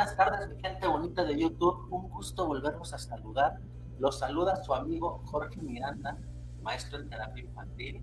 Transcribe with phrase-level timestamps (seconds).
[0.00, 1.86] Buenas tardes, mi gente bonita de YouTube.
[1.90, 3.60] Un gusto volvernos a saludar.
[3.98, 6.16] Los saluda su amigo Jorge Miranda,
[6.62, 8.02] maestro en terapia infantil.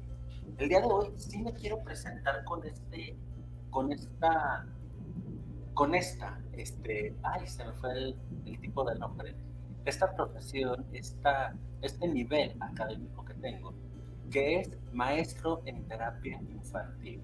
[0.60, 3.18] El día de hoy sí me quiero presentar con este,
[3.72, 4.68] con esta,
[5.74, 9.36] con esta, este, ay, se me fue el, el tipo de nombre.
[9.84, 13.74] Esta profesión, esta, este nivel académico que tengo,
[14.30, 17.24] que es maestro en terapia infantil.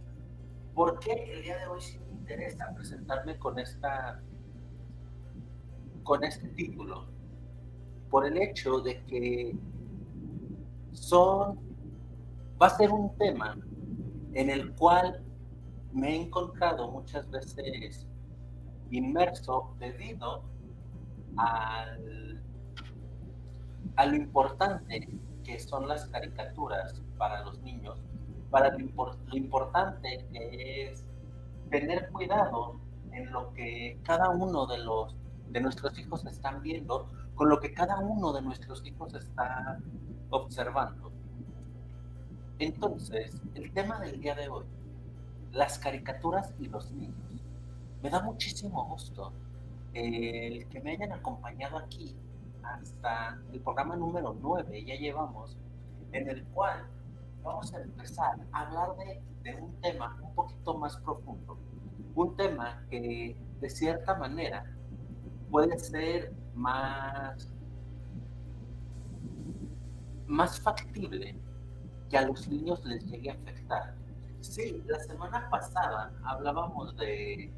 [0.74, 4.20] ¿Por qué el día de hoy sí me interesa presentarme con esta
[6.04, 7.06] con este título
[8.10, 9.56] por el hecho de que
[10.92, 11.60] son,
[12.62, 13.58] va a ser un tema
[14.34, 15.24] en el cual
[15.92, 18.08] me he encontrado muchas veces
[18.92, 20.44] inmerso debido
[21.38, 22.44] al,
[23.96, 25.10] a lo importante
[25.44, 27.98] que son las caricaturas para los niños,
[28.50, 31.06] para lo, lo importante que es
[31.70, 32.80] tener cuidado
[33.12, 35.16] en lo que cada uno de los
[35.54, 39.80] de nuestros hijos están viendo, con lo que cada uno de nuestros hijos está
[40.32, 41.12] observando.
[42.58, 44.66] Entonces, el tema del día de hoy,
[45.52, 47.46] las caricaturas y los niños.
[48.02, 49.32] Me da muchísimo gusto
[49.94, 52.16] el que me hayan acompañado aquí
[52.64, 55.56] hasta el programa número 9, ya llevamos,
[56.12, 56.88] en el cual
[57.44, 61.58] vamos a empezar a hablar de, de un tema un poquito más profundo,
[62.16, 64.66] un tema que de cierta manera
[65.54, 67.48] puede ser más,
[70.26, 71.40] más factible
[72.10, 73.94] que a los niños les llegue a afectar.
[74.42, 77.54] Sí, la semana pasada hablábamos de,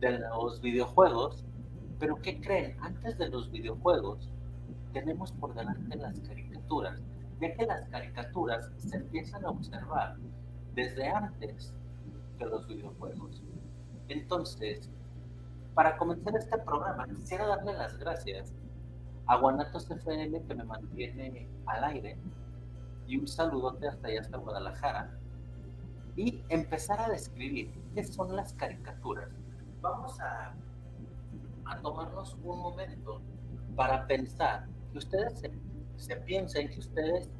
[0.00, 1.44] de los videojuegos,
[1.98, 2.78] pero ¿qué creen?
[2.80, 4.32] Antes de los videojuegos
[4.94, 7.02] tenemos por delante las caricaturas,
[7.42, 10.16] ya que las caricaturas se empiezan a observar
[10.74, 11.74] desde antes
[12.38, 13.42] de los videojuegos.
[14.08, 14.88] Entonces,
[15.78, 18.52] para comenzar este programa, quisiera darle las gracias
[19.26, 22.18] a Guanatos FM que me mantiene al aire
[23.06, 25.16] y un saludote hasta allá, hasta Guadalajara
[26.16, 29.28] y empezar a describir qué son las caricaturas.
[29.80, 30.52] Vamos a,
[31.66, 33.22] a tomarnos un momento
[33.76, 35.52] para pensar, que ustedes se,
[35.96, 37.30] se piensen, que ustedes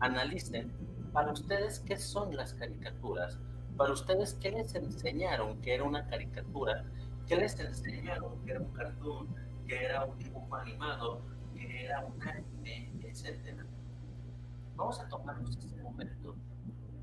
[0.00, 0.70] analicen
[1.14, 3.38] para ustedes qué son las caricaturas,
[3.78, 6.84] para ustedes qué les enseñaron que era una caricatura
[7.28, 8.42] ¿Qué les enseñaron?
[8.42, 9.28] Que era un cartoon,
[9.66, 11.20] que era un dibujo animado,
[11.54, 13.66] que era un anime, etc.
[14.76, 16.34] Vamos a tomarnos este momento.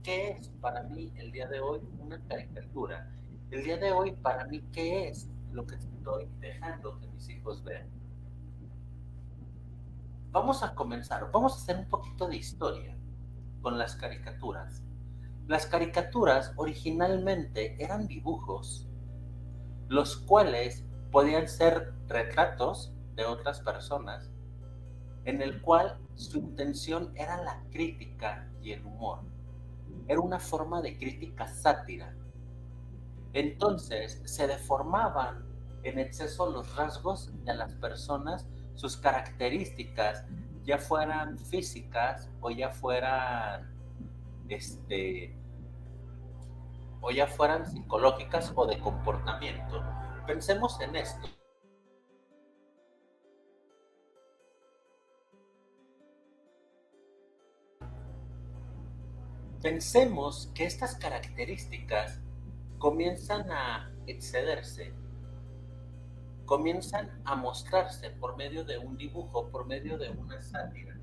[0.01, 3.07] ¿Qué es para mí el día de hoy una caricatura?
[3.51, 7.63] El día de hoy para mí, ¿qué es lo que estoy dejando que mis hijos
[7.63, 7.87] vean?
[10.31, 12.97] Vamos a comenzar, vamos a hacer un poquito de historia
[13.61, 14.81] con las caricaturas.
[15.47, 18.89] Las caricaturas originalmente eran dibujos
[19.87, 24.29] los cuales podían ser retratos de otras personas,
[25.25, 29.19] en el cual su intención era la crítica y el humor.
[30.07, 32.13] Era una forma de crítica sátira.
[33.33, 35.45] Entonces se deformaban
[35.83, 40.25] en exceso los rasgos de las personas, sus características,
[40.63, 43.71] ya fueran físicas o ya fueran
[44.49, 45.37] este,
[47.05, 49.83] o ya fueran psicológicas o de comportamiento.
[50.25, 51.27] Pensemos en esto.
[59.61, 62.19] Pensemos que estas características
[62.79, 64.91] comienzan a excederse,
[66.45, 70.99] comienzan a mostrarse por medio de un dibujo, por medio de una sátira.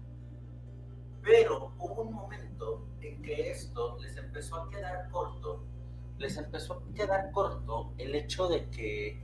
[1.22, 5.62] Pero hubo un momento en que esto les empezó a quedar corto
[6.22, 9.20] les empezó a quedar corto el hecho de que,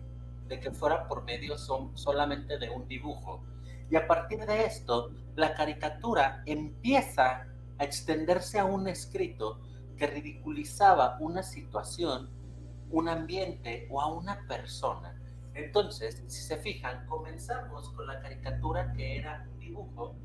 [0.49, 3.45] de que fuera por medio son, solamente de un dibujo.
[3.89, 7.47] Y a partir de esto, la caricatura empieza
[7.79, 9.61] a extenderse a un escrito
[9.97, 12.31] que ridiculizaba una situación,
[12.91, 15.15] un ambiente o a una persona.
[15.55, 20.17] Entonces, si se fijan, comenzamos con la caricatura que era un dibujo,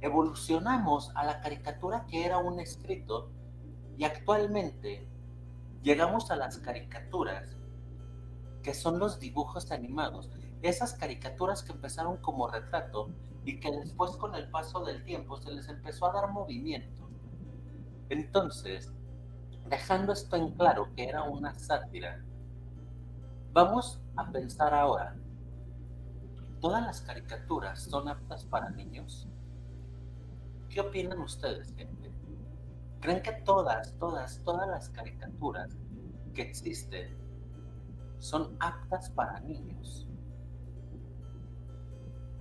[0.00, 3.30] evolucionamos a la caricatura que era un escrito
[3.96, 5.06] y actualmente
[5.86, 7.56] llegamos a las caricaturas,
[8.64, 10.28] que son los dibujos animados.
[10.60, 13.10] Esas caricaturas que empezaron como retrato
[13.44, 17.08] y que después con el paso del tiempo se les empezó a dar movimiento.
[18.08, 18.90] Entonces,
[19.68, 22.20] dejando esto en claro que era una sátira,
[23.52, 25.14] vamos a pensar ahora,
[26.60, 29.28] ¿todas las caricaturas son aptas para niños?
[30.68, 32.10] ¿Qué opinan ustedes, gente?
[33.06, 35.76] ¿Creen que todas, todas, todas las caricaturas
[36.34, 37.16] que existen
[38.18, 40.08] son aptas para niños?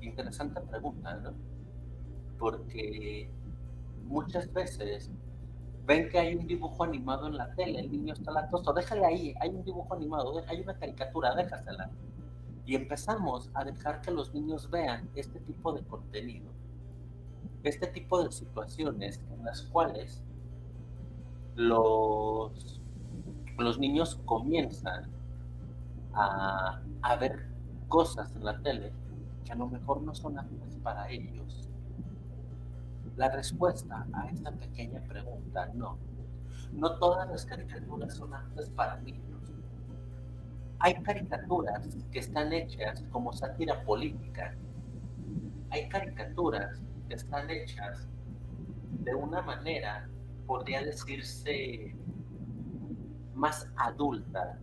[0.01, 1.33] interesante pregunta, ¿no?
[2.39, 3.29] Porque
[4.05, 5.11] muchas veces
[5.85, 9.35] ven que hay un dibujo animado en la tele, el niño está latoso, déjale ahí,
[9.41, 11.91] hay un dibujo animado, hay una caricatura, déjasela.
[12.65, 16.49] Y empezamos a dejar que los niños vean este tipo de contenido,
[17.61, 20.23] este tipo de situaciones en las cuales
[21.55, 22.81] los,
[23.57, 25.09] los niños comienzan
[26.13, 27.47] a, a ver
[27.87, 28.91] cosas en la tele
[29.45, 31.69] que a lo mejor no son aptas para ellos.
[33.15, 35.97] La respuesta a esta pequeña pregunta, no.
[36.73, 39.53] No todas las caricaturas son aptas para niños.
[40.79, 44.55] Hay caricaturas que están hechas como sátira política.
[45.69, 48.07] Hay caricaturas que están hechas
[48.99, 50.09] de una manera,
[50.45, 51.95] podría decirse,
[53.33, 54.59] más adulta.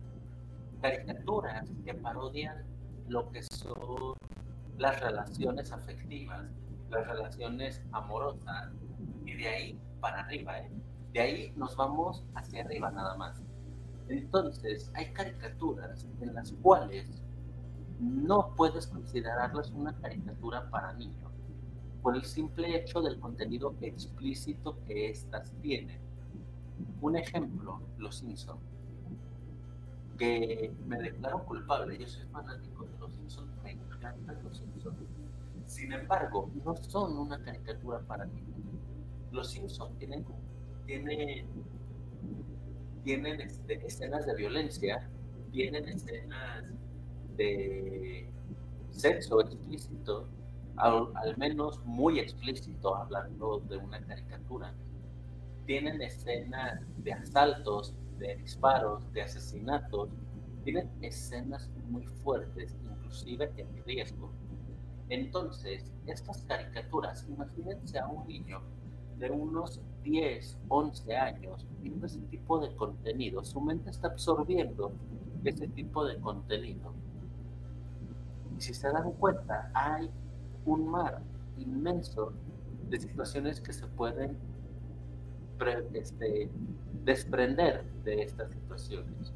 [0.81, 2.65] Caricaturas que parodian
[3.07, 4.15] lo que son
[4.77, 6.45] las relaciones afectivas,
[6.89, 8.71] las relaciones amorosas,
[9.25, 10.71] y de ahí para arriba, ¿eh?
[11.13, 13.41] De ahí nos vamos hacia arriba nada más.
[14.09, 17.07] Entonces, hay caricaturas en las cuales
[17.99, 21.31] no puedes considerarlas una caricatura para niños,
[22.03, 25.99] por el simple hecho del contenido explícito que éstas tienen.
[27.01, 28.59] Un ejemplo, Los Simpsons
[30.17, 31.97] que me declaro culpable.
[31.97, 34.97] Yo soy fanático de los Simpsons, me encantan los Simpsons.
[35.65, 38.41] Sin embargo, no son una caricatura para mí.
[39.31, 40.25] Los Simpsons tienen,
[40.85, 41.47] tienen,
[43.03, 45.09] tienen este, escenas de violencia,
[45.51, 46.65] tienen escenas
[47.35, 48.29] de
[48.91, 50.27] sexo explícito,
[50.77, 54.73] al, menos muy explícito, hablando de una caricatura.
[55.65, 60.09] Tienen escenas de asaltos, de disparos, de asesinatos,
[60.63, 64.31] tienen escenas muy fuertes, inclusive en riesgo.
[65.09, 68.61] Entonces, estas caricaturas, imagínense a un niño
[69.17, 74.91] de unos 10, 11 años viendo ese tipo de contenido, su mente está absorbiendo
[75.43, 76.93] ese tipo de contenido.
[78.57, 80.09] Y si se dan cuenta, hay
[80.65, 81.21] un mar
[81.57, 82.33] inmenso
[82.89, 84.37] de situaciones que se pueden
[85.93, 86.49] este,
[87.03, 89.33] desprender de estas situaciones.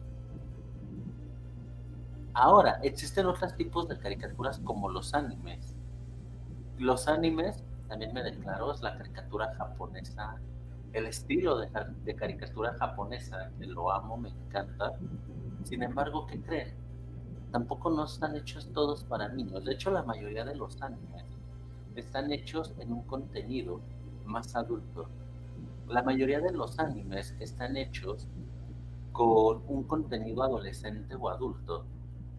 [2.34, 5.76] Ahora, existen otros tipos de caricaturas como los animes.
[6.78, 10.36] Los animes, también me declaro, es la caricatura japonesa,
[10.94, 11.70] el estilo de,
[12.04, 14.94] de caricatura japonesa, que lo amo, me encanta.
[15.64, 16.87] Sin embargo, ¿qué creen?
[17.52, 19.66] Tampoco no están hechos todos para niños.
[19.66, 21.26] De hecho, la mayoría de los animes
[21.96, 23.82] están hechos en un contenido
[24.26, 25.10] más adulto
[25.90, 28.28] la mayoría de los animes están hechos
[29.14, 31.86] con un contenido adolescente o adulto,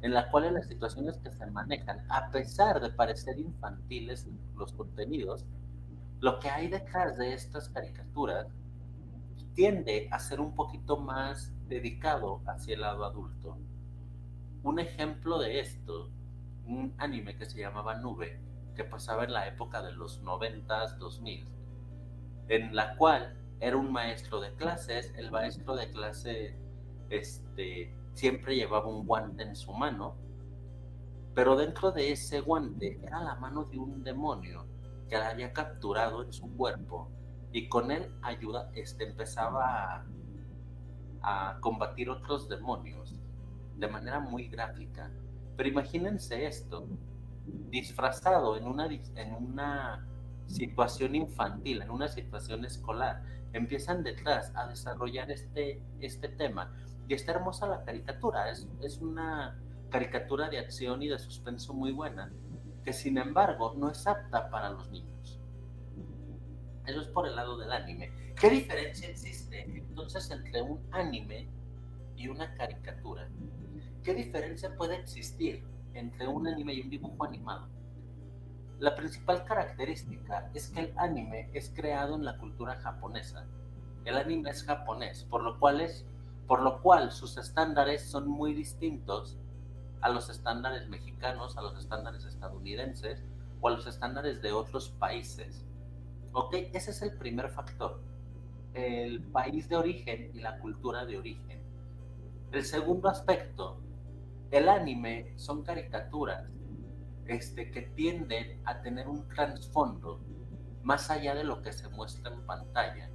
[0.02, 5.44] en la cual las situaciones que se manejan, a pesar de parecer infantiles los contenidos,
[6.20, 8.48] lo que hay detrás de estas caricaturas
[9.54, 13.56] tiende a ser un poquito más dedicado hacia el lado adulto.
[14.62, 16.10] Un ejemplo de esto,
[16.66, 18.40] un anime que se llamaba Nube,
[18.74, 21.48] que pasaba en la época de los 90s, 2000,
[22.48, 26.56] en la cual era un maestro de clases, el maestro de clase
[27.08, 30.16] este, siempre llevaba un guante en su mano,
[31.34, 34.66] pero dentro de ese guante era la mano de un demonio
[35.08, 37.08] que la había capturado en su cuerpo
[37.52, 40.04] y con él ayuda, este, empezaba
[41.22, 43.17] a, a combatir otros demonios
[43.78, 45.10] de manera muy gráfica.
[45.56, 46.86] Pero imagínense esto,
[47.70, 50.06] disfrazado en una, en una
[50.46, 56.72] situación infantil, en una situación escolar, empiezan detrás a desarrollar este, este tema.
[57.08, 59.58] Y está hermosa la caricatura, es, es una
[59.90, 62.30] caricatura de acción y de suspenso muy buena,
[62.84, 65.38] que sin embargo no es apta para los niños.
[66.86, 68.10] Eso es por el lado del anime.
[68.38, 71.48] ¿Qué diferencia existe entonces entre un anime
[72.16, 73.28] y una caricatura?
[74.08, 75.62] ¿Qué diferencia puede existir
[75.92, 77.68] entre un anime y un dibujo animado?
[78.78, 83.44] La principal característica es que el anime es creado en la cultura japonesa.
[84.06, 86.06] El anime es japonés, por lo cual, es,
[86.46, 89.36] por lo cual sus estándares son muy distintos
[90.00, 93.22] a los estándares mexicanos, a los estándares estadounidenses
[93.60, 95.66] o a los estándares de otros países.
[96.32, 96.54] ¿Ok?
[96.72, 98.00] Ese es el primer factor.
[98.72, 101.60] El país de origen y la cultura de origen.
[102.52, 103.82] El segundo aspecto,
[104.50, 106.48] el anime son caricaturas
[107.26, 110.20] este, que tienden a tener un trasfondo
[110.82, 113.10] más allá de lo que se muestra en pantalla.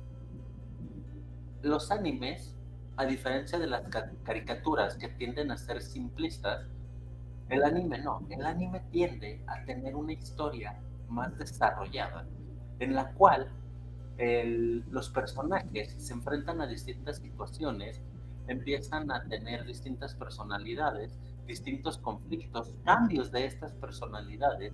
[1.64, 2.56] Los animes,
[2.98, 3.84] a diferencia de las
[4.24, 6.68] caricaturas que tienden a ser simplistas,
[7.50, 12.26] El anime no, el anime tiende a tener una historia más desarrollada,
[12.80, 13.52] en la cual
[14.18, 18.02] los personajes se enfrentan a distintas situaciones,
[18.48, 24.74] empiezan a tener distintas personalidades, distintos conflictos, cambios de estas personalidades,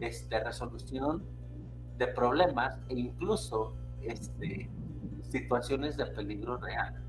[0.00, 1.22] este, resolución
[1.98, 4.68] de problemas e incluso este,
[5.22, 7.02] situaciones de peligro real,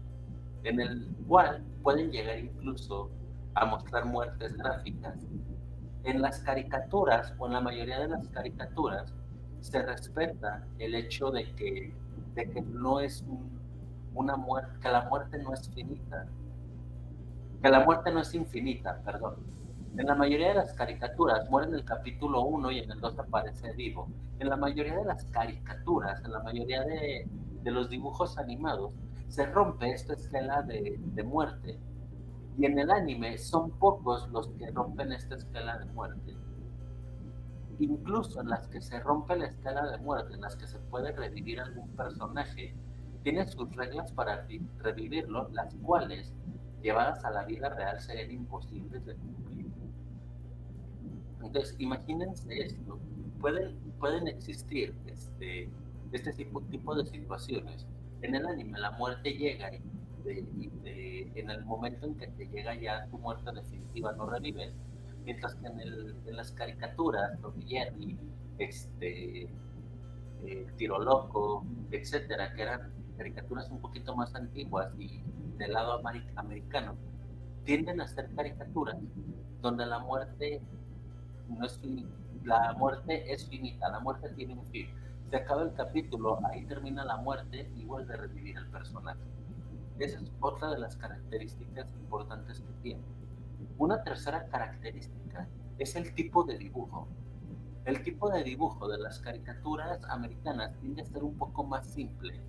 [0.64, 3.10] en el cual pueden llegar incluso
[3.56, 5.28] a mostrar muertes gráficas.
[6.04, 9.14] En las caricaturas, o en la mayoría de las caricaturas,
[9.62, 11.94] se respeta el hecho de que,
[12.36, 13.24] de que no es
[14.16, 16.26] una muerte, que la muerte no es finita,
[17.62, 19.36] que la muerte no es infinita, perdón.
[19.98, 23.20] En la mayoría de las caricaturas muere en el capítulo 1 y en el 2
[23.20, 24.10] aparece vivo.
[24.40, 27.30] En la mayoría de las caricaturas, en la mayoría de,
[27.64, 28.94] de los dibujos animados,
[29.30, 31.80] se rompe esta escala de, de muerte
[32.58, 36.38] y en el anime son pocos los que rompen esta escala de muerte.
[37.80, 41.12] Incluso en las que se rompe la escala de muerte, en las que se puede
[41.12, 42.74] revivir algún personaje,
[43.26, 46.32] tiene sus reglas para revivirlo, las cuales,
[46.84, 49.66] llevadas a la vida real, serían imposibles de cumplir.
[51.42, 53.00] Entonces, imagínense esto.
[53.42, 55.68] Pueden, pueden existir este,
[56.12, 57.88] este tipo, de situaciones.
[58.22, 59.82] En el anime la muerte llega y
[61.36, 64.72] en el momento en que te llega ya tu muerte definitiva no revives,
[65.24, 68.20] mientras que en, el, en las caricaturas, Tom Jerry,
[68.60, 69.50] este,
[70.46, 75.24] eh, Tiro Loco, etcétera, que eran caricaturas un poquito más antiguas y
[75.58, 76.02] del lado
[76.36, 76.96] americano,
[77.64, 78.98] tienden a ser caricaturas
[79.62, 80.62] donde la muerte
[81.50, 81.80] no es
[82.44, 84.88] la muerte es finita, la muerte tiene un fin.
[85.30, 89.20] Se acaba el capítulo, ahí termina la muerte y vuelve a revivir el personaje.
[89.98, 93.02] Esa es otra de las características importantes que tiene.
[93.80, 95.48] Una tercera característica
[95.80, 97.08] es el tipo de dibujo.
[97.86, 102.40] El tipo de dibujo de las caricaturas americanas tiende a ser un poco más simple,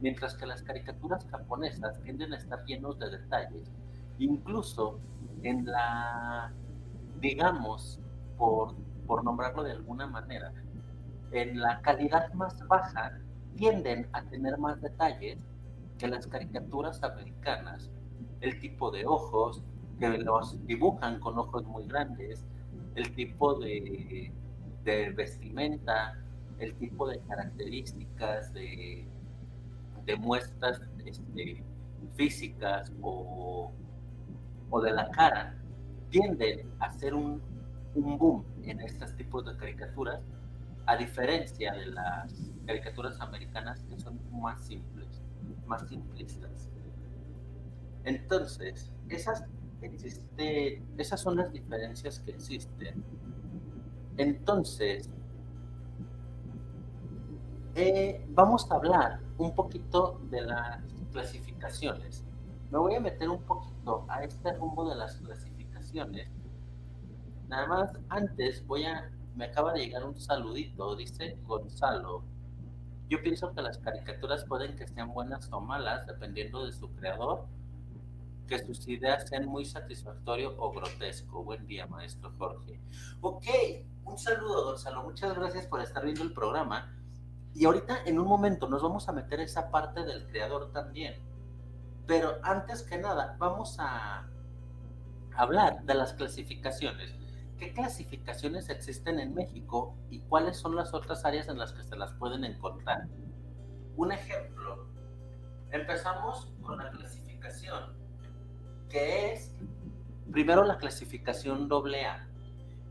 [0.00, 3.70] mientras que las caricaturas japonesas tienden a estar llenos de detalles.
[4.18, 4.98] Incluso
[5.42, 6.52] en la,
[7.20, 8.00] digamos,
[8.36, 8.74] por,
[9.06, 10.52] por nombrarlo de alguna manera,
[11.32, 13.18] en la calidad más baja
[13.56, 15.38] tienden a tener más detalles
[15.98, 17.90] que las caricaturas americanas,
[18.40, 19.62] el tipo de ojos,
[19.98, 22.44] que los dibujan con ojos muy grandes,
[22.94, 24.30] el tipo de,
[24.84, 26.14] de vestimenta,
[26.58, 29.08] el tipo de características de,
[30.06, 31.62] de muestras este,
[32.14, 33.72] físicas o,
[34.70, 35.56] o, de la cara,
[36.10, 37.42] tienden a ser un,
[37.94, 40.20] un boom en estos tipos de caricaturas,
[40.86, 45.22] a diferencia de las caricaturas americanas que son más simples
[45.66, 46.70] más simplistas.
[48.04, 49.44] Entonces, esas,
[49.82, 53.04] existe, esas son las diferencias que existen.
[54.16, 55.10] Entonces,
[57.74, 62.24] eh, vamos a hablar un poquito de las clasificaciones.
[62.70, 66.28] Me voy a meter un poquito a este rumbo de las clasificaciones.
[67.48, 72.24] Nada más, antes voy a, me acaba de llegar un saludito, dice Gonzalo.
[73.08, 77.46] Yo pienso que las caricaturas pueden que sean buenas o malas dependiendo de su creador,
[78.48, 81.44] que sus ideas sean muy satisfactorio o grotesco.
[81.44, 82.80] Buen día, maestro Jorge.
[83.20, 83.44] Ok,
[84.04, 85.04] un saludo, Gonzalo.
[85.04, 86.92] Muchas gracias por estar viendo el programa.
[87.56, 91.14] Y ahorita, en un momento, nos vamos a meter esa parte del creador también.
[92.06, 94.28] Pero antes que nada, vamos a
[95.34, 97.14] hablar de las clasificaciones.
[97.56, 101.96] ¿Qué clasificaciones existen en México y cuáles son las otras áreas en las que se
[101.96, 103.08] las pueden encontrar?
[103.96, 104.88] Un ejemplo,
[105.70, 107.96] empezamos con la clasificación,
[108.90, 109.54] que es
[110.30, 112.28] primero la clasificación AA.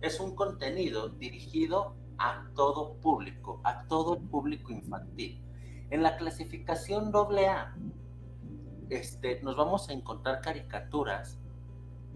[0.01, 5.43] Es un contenido dirigido a todo público, a todo el público infantil.
[5.89, 7.75] En la clasificación AA,
[8.89, 11.39] este, nos vamos a encontrar caricaturas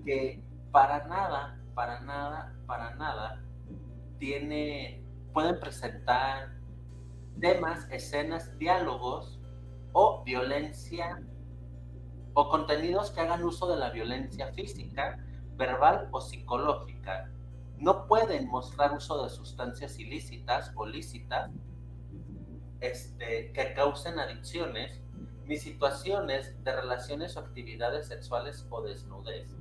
[0.05, 3.41] que para nada para nada, para nada,
[4.17, 5.01] tiene,
[5.31, 6.51] pueden presentar
[7.39, 9.39] temas, escenas, diálogos
[9.93, 11.23] o violencia
[12.33, 15.25] o contenidos que hagan uso de la violencia física,
[15.55, 17.31] verbal o psicológica.
[17.79, 21.49] No pueden mostrar uso de sustancias ilícitas o lícitas
[22.81, 25.01] este, que causen adicciones,
[25.45, 29.55] ni situaciones de relaciones o actividades sexuales o desnudez.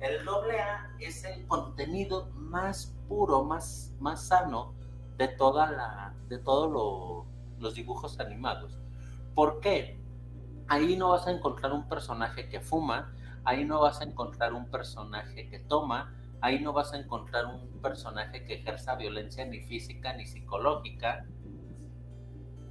[0.00, 4.74] El doble A es el contenido más puro, más, más sano
[5.16, 7.26] de, toda de todos
[7.58, 8.76] los dibujos animados.
[9.34, 9.98] ¿Por qué?
[10.68, 14.66] Ahí no vas a encontrar un personaje que fuma, ahí no vas a encontrar un
[14.66, 16.12] personaje que toma,
[16.44, 21.24] ahí no vas a encontrar un personaje que ejerza violencia ni física ni psicológica.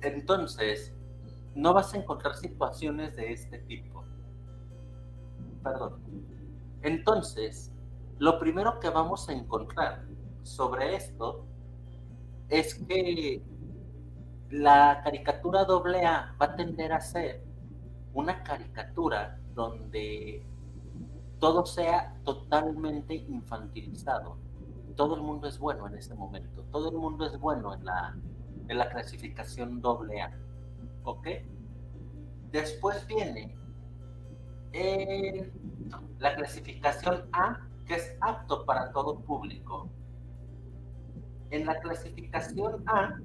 [0.02, 0.94] Entonces,
[1.56, 4.06] no vas a encontrar situaciones de este tipo.
[5.64, 6.04] Perdón.
[6.84, 7.74] Entonces,
[8.20, 10.06] lo primero que vamos a encontrar
[10.44, 11.44] sobre esto
[12.50, 13.42] es que
[14.52, 17.44] la caricatura AA va a tender a ser
[18.14, 20.46] una caricatura donde
[21.44, 24.38] todo sea totalmente infantilizado.
[24.96, 26.64] Todo el mundo es bueno en ese momento.
[26.72, 28.16] Todo el mundo es bueno en la,
[28.70, 30.32] en la clasificación AA.
[31.04, 31.28] ¿Ok?
[32.50, 33.58] Después viene
[36.20, 39.90] la clasificación A, que es apto para todo público.
[41.50, 43.20] En la clasificación A,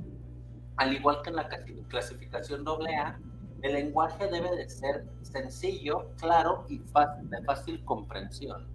[0.79, 1.49] al igual que en la
[1.89, 3.21] clasificación AA,
[3.63, 8.67] el lenguaje debe de ser sencillo, claro y de fácil comprensión.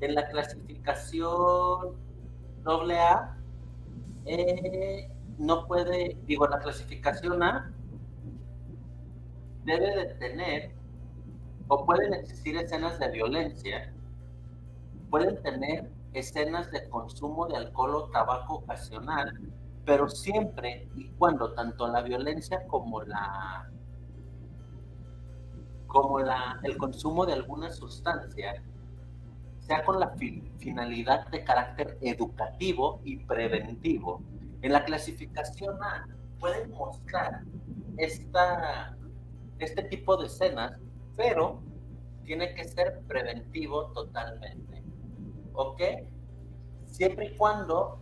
[0.00, 1.96] En la clasificación
[2.64, 3.36] AA,
[4.26, 7.72] eh, no puede, digo, la clasificación A
[9.64, 10.70] debe de tener
[11.68, 13.92] o pueden existir escenas de violencia,
[15.10, 19.32] pueden tener escenas de consumo de alcohol o tabaco ocasional,
[19.86, 23.70] pero siempre y cuando tanto la violencia como la
[25.86, 28.62] como la, el consumo de alguna sustancia
[29.60, 30.14] sea con la
[30.58, 34.20] finalidad de carácter educativo y preventivo.
[34.62, 36.06] En la clasificación A
[36.38, 37.42] pueden mostrar
[37.96, 38.96] esta,
[39.58, 40.78] este tipo de escenas,
[41.16, 41.62] pero
[42.24, 44.82] tiene que ser preventivo totalmente.
[45.54, 45.80] ¿Ok?
[46.86, 48.00] Siempre y cuando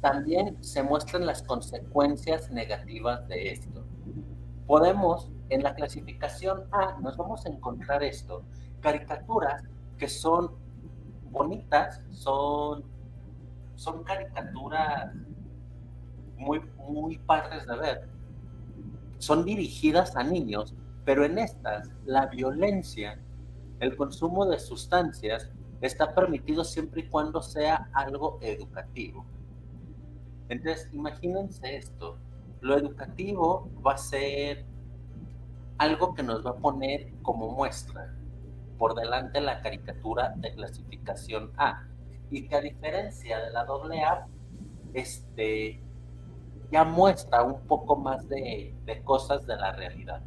[0.00, 3.84] también se muestran las consecuencias negativas de esto.
[4.66, 8.44] Podemos, en la clasificación A, nos vamos a encontrar esto,
[8.80, 9.64] caricaturas
[9.96, 10.52] que son
[11.30, 12.84] bonitas, son,
[13.74, 15.12] son caricaturas
[16.36, 18.08] muy, muy padres de ver,
[19.18, 23.18] son dirigidas a niños, pero en estas la violencia,
[23.80, 29.24] el consumo de sustancias está permitido siempre y cuando sea algo educativo.
[30.48, 32.18] Entonces, imagínense esto.
[32.60, 34.66] Lo educativo va a ser
[35.78, 38.14] algo que nos va a poner como muestra
[38.78, 41.86] por delante la caricatura de clasificación A.
[42.30, 44.26] Y que a diferencia de la doble A,
[44.94, 45.82] este,
[46.70, 50.22] ya muestra un poco más de, de cosas de la realidad.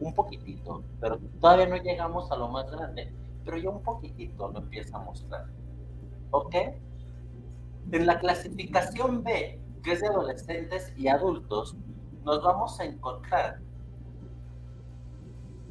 [0.00, 3.12] Un poquitito, pero todavía no llegamos a lo más grande,
[3.44, 5.46] pero ya un poquitito lo empieza a mostrar.
[6.30, 6.54] ¿Ok?
[7.92, 11.76] En la clasificación B, que es de adolescentes y adultos,
[12.24, 13.60] nos vamos a encontrar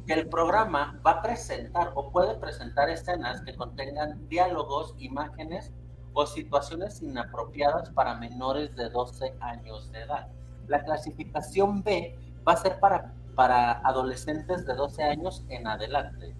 [0.06, 5.72] que el programa va a presentar o puede presentar escenas que contengan diálogos, imágenes
[6.12, 10.28] o situaciones inapropiadas para menores de 12 años de edad.
[10.66, 16.34] La clasificación B va a ser para, para adolescentes de 12 años en adelante.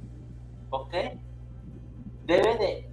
[0.71, 0.95] ¿Ok?
[2.27, 2.90] Debe de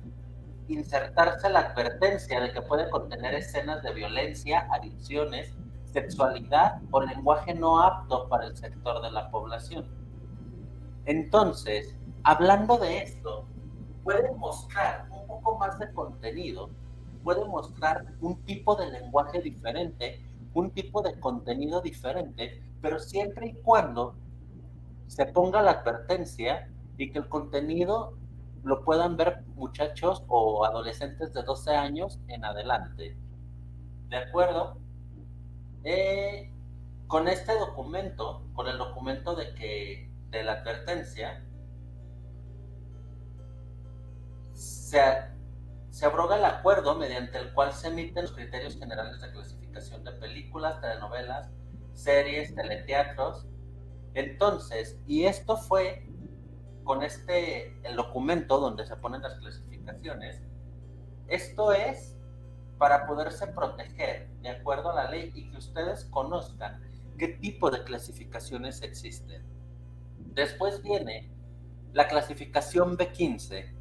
[0.67, 5.53] insertarse la advertencia de que puede contener escenas de violencia, adicciones,
[5.85, 9.87] sexualidad o lenguaje no apto para el sector de la población.
[11.05, 13.45] Entonces, hablando de esto,
[14.03, 16.69] puede mostrar un poco más de contenido,
[17.23, 23.53] puede mostrar un tipo de lenguaje diferente, un tipo de contenido diferente, pero siempre y
[23.63, 24.15] cuando
[25.07, 28.17] se ponga la advertencia y que el contenido
[28.67, 33.17] lo puedan ver muchachos o adolescentes de 12 años en adelante.
[34.09, 34.77] ¿De acuerdo?
[35.83, 36.51] Eh,
[37.07, 41.43] con este documento, con el documento de que de la advertencia,
[44.53, 44.99] se,
[45.89, 50.11] se abroga el acuerdo mediante el cual se emiten los criterios generales de clasificación de
[50.11, 51.49] películas, telenovelas,
[51.93, 53.47] series, teleteatros.
[54.13, 56.06] Entonces, y esto fue
[56.87, 60.41] con este, el documento donde se ponen las clasificaciones,
[61.27, 62.15] esto es
[62.77, 66.81] para poderse proteger de acuerdo a la ley y que ustedes conozcan
[67.17, 69.43] qué tipo de clasificaciones existen.
[70.33, 71.29] Después viene
[71.91, 73.75] la clasificación B15,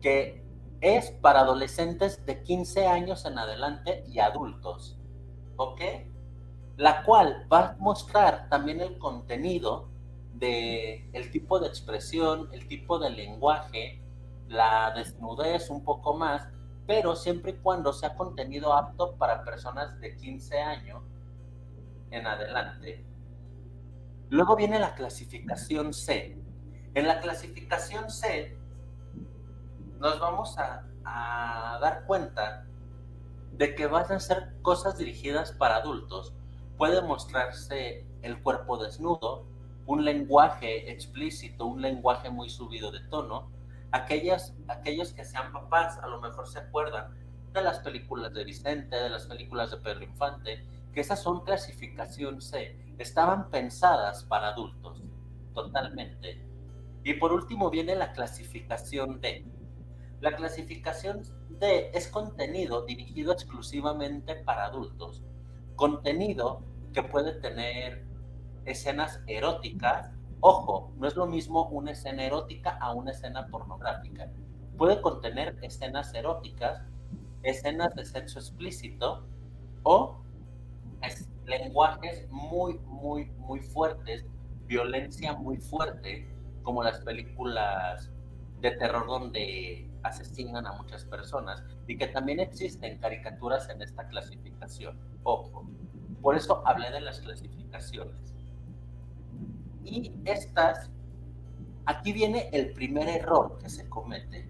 [0.00, 0.44] que
[0.80, 4.98] es para adolescentes de 15 años en adelante y adultos,
[5.56, 5.80] ¿ok?
[6.76, 9.90] La cual va a mostrar también el contenido
[10.38, 14.00] de el tipo de expresión, el tipo de lenguaje,
[14.48, 16.48] la desnudez un poco más,
[16.86, 21.02] pero siempre y cuando sea contenido apto para personas de 15 años
[22.10, 23.04] en adelante.
[24.30, 26.38] Luego viene la clasificación C.
[26.94, 28.56] En la clasificación C
[29.98, 32.64] nos vamos a, a dar cuenta
[33.52, 36.32] de que van a ser cosas dirigidas para adultos.
[36.76, 39.46] Puede mostrarse el cuerpo desnudo,
[39.88, 43.50] un lenguaje explícito, un lenguaje muy subido de tono.
[43.90, 47.16] Aquellas, aquellos que sean papás a lo mejor se acuerdan
[47.54, 52.42] de las películas de Vicente, de las películas de Pedro Infante, que esas son clasificación
[52.42, 55.02] C, estaban pensadas para adultos,
[55.54, 56.38] totalmente.
[57.02, 59.46] Y por último viene la clasificación D.
[60.20, 65.22] La clasificación D es contenido dirigido exclusivamente para adultos,
[65.76, 68.07] contenido que puede tener
[68.70, 70.10] escenas eróticas.
[70.40, 74.30] Ojo, no es lo mismo una escena erótica a una escena pornográfica.
[74.76, 76.82] Puede contener escenas eróticas,
[77.42, 79.26] escenas de sexo explícito
[79.82, 80.20] o
[81.46, 84.26] lenguajes muy, muy, muy fuertes,
[84.66, 86.28] violencia muy fuerte,
[86.62, 88.10] como las películas
[88.60, 94.98] de terror donde asesinan a muchas personas y que también existen caricaturas en esta clasificación.
[95.22, 95.66] Ojo,
[96.20, 98.37] por eso hablé de las clasificaciones.
[99.90, 100.90] Y estas,
[101.86, 104.48] aquí viene el primer error que se comete.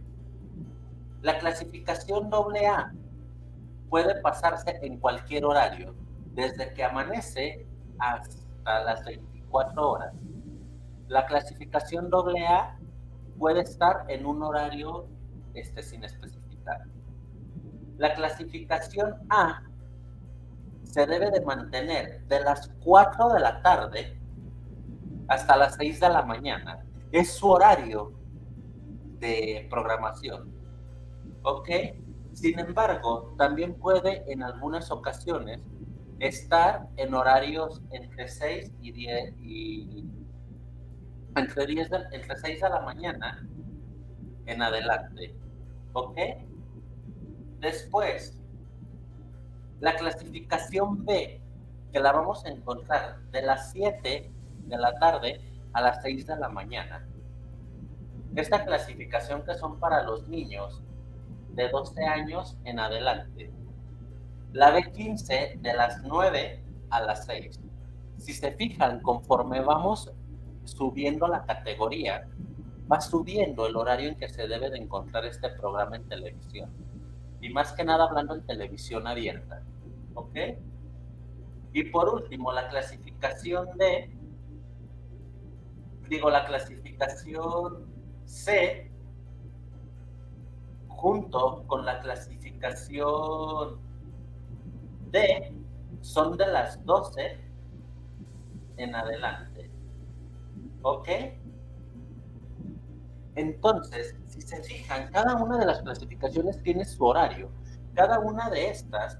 [1.22, 2.92] La clasificación AA
[3.88, 5.94] puede pasarse en cualquier horario,
[6.35, 7.66] desde que amanece
[7.98, 10.14] hasta las 24 horas.
[11.07, 12.77] La clasificación AA
[13.38, 15.07] puede estar en un horario
[15.55, 16.83] este, sin especificar.
[17.96, 19.62] La clasificación A
[20.83, 24.17] se debe de mantener de las 4 de la tarde
[25.29, 26.85] hasta las 6 de la mañana.
[27.12, 28.12] Es su horario
[29.21, 30.53] de programación.
[31.43, 31.69] ¿Ok?
[32.33, 35.61] Sin embargo, también puede en algunas ocasiones
[36.19, 40.05] estar en horarios entre 6 y 10 y
[41.37, 43.47] entre, 10 entre 6 de la mañana
[44.47, 45.37] en adelante.
[45.93, 46.19] ¿Ok?
[47.61, 48.41] Después,
[49.81, 51.41] la clasificación B,
[51.93, 54.33] que la vamos a encontrar de las 7
[54.68, 55.40] de la tarde
[55.72, 57.07] a las 6 de la mañana.
[58.37, 60.83] Esta clasificación que son para los niños
[61.50, 63.50] de 12 años en adelante.
[64.52, 67.61] La B15 de las 9 a las 6.
[68.18, 70.12] Si se fijan, conforme vamos
[70.64, 72.28] subiendo la categoría,
[72.90, 76.70] va subiendo el horario en que se debe de encontrar este programa en televisión.
[77.40, 79.62] Y más que nada hablando en televisión abierta.
[80.14, 80.37] ¿Ok?
[81.72, 84.11] Y por último, la clasificación de,
[86.09, 87.87] digo, la clasificación
[88.25, 88.90] C,
[90.88, 93.79] junto con la clasificación
[95.11, 95.55] D,
[96.01, 97.40] son de las 12
[98.77, 99.71] en adelante.
[100.83, 101.09] ¿Ok?
[103.35, 107.51] Entonces, si se fijan, cada una de las clasificaciones tiene su horario.
[107.94, 109.18] Cada una de estas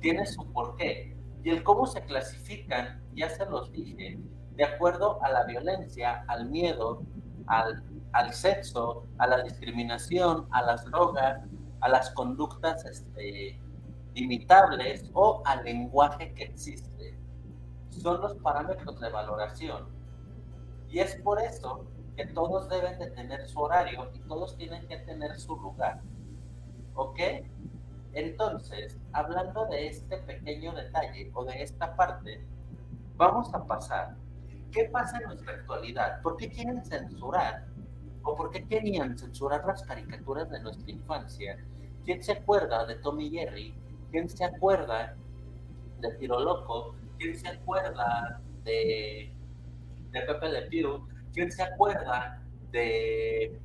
[0.00, 1.16] tiene su porqué.
[1.42, 4.18] Y el cómo se clasifican, ya se los dije,
[4.56, 7.02] de acuerdo a la violencia, al miedo,
[7.46, 11.42] al, al sexo, a la discriminación, a las drogas,
[11.80, 13.60] a las conductas este,
[14.14, 17.18] imitables o al lenguaje que existe.
[17.90, 19.88] Son los parámetros de valoración.
[20.88, 24.96] Y es por eso que todos deben de tener su horario y todos tienen que
[24.98, 26.00] tener su lugar.
[26.94, 27.20] ¿Ok?
[28.14, 32.46] Entonces, hablando de este pequeño detalle o de esta parte,
[33.16, 34.16] vamos a pasar.
[34.72, 36.20] ¿Qué pasa en nuestra actualidad?
[36.22, 37.66] ¿Por qué quieren censurar?
[38.22, 41.56] ¿O por qué querían censurar las caricaturas de nuestra infancia?
[42.04, 43.74] ¿Quién se acuerda de Tommy Jerry?
[44.10, 45.16] ¿Quién se acuerda
[46.00, 46.94] de Tiro Loco?
[47.18, 49.32] ¿Quién se acuerda de,
[50.10, 51.06] de Pepe Le Pew?
[51.32, 53.60] ¿Quién se acuerda de...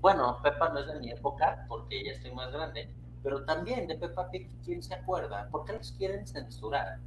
[0.00, 2.88] Bueno, Peppa no es de mi época porque ya estoy más grande,
[3.22, 5.48] pero también de Peppa Pig, ¿quién se acuerda?
[5.50, 7.00] ¿Por qué los quieren censurar?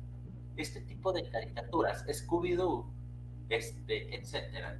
[0.57, 2.85] Este tipo de caricaturas, Scooby-Doo,
[3.49, 4.79] este, etcétera.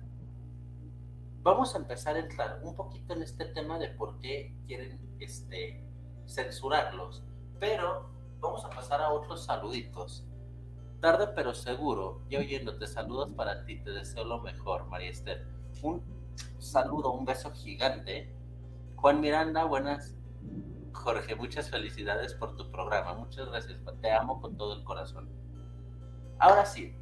[1.41, 5.83] Vamos a empezar a entrar un poquito en este tema de por qué quieren este,
[6.27, 7.23] censurarlos,
[7.59, 10.25] pero vamos a pasar a otros saluditos.
[10.99, 15.47] Tarde pero seguro, y oyéndote, saludos para ti, te deseo lo mejor, María Esther.
[15.81, 16.03] Un
[16.59, 18.35] saludo, un beso gigante.
[18.97, 20.15] Juan Miranda, buenas.
[20.91, 25.29] Jorge, muchas felicidades por tu programa, muchas gracias, te amo con todo el corazón.
[26.37, 26.93] Ahora sí,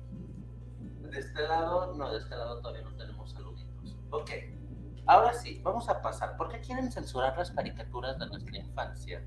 [1.17, 3.97] de este lado, no, de este lado todavía no tenemos saluditos.
[4.11, 4.29] Ok,
[5.07, 6.37] ahora sí, vamos a pasar.
[6.37, 9.23] ¿Por qué quieren censurar las caricaturas de nuestra infancia?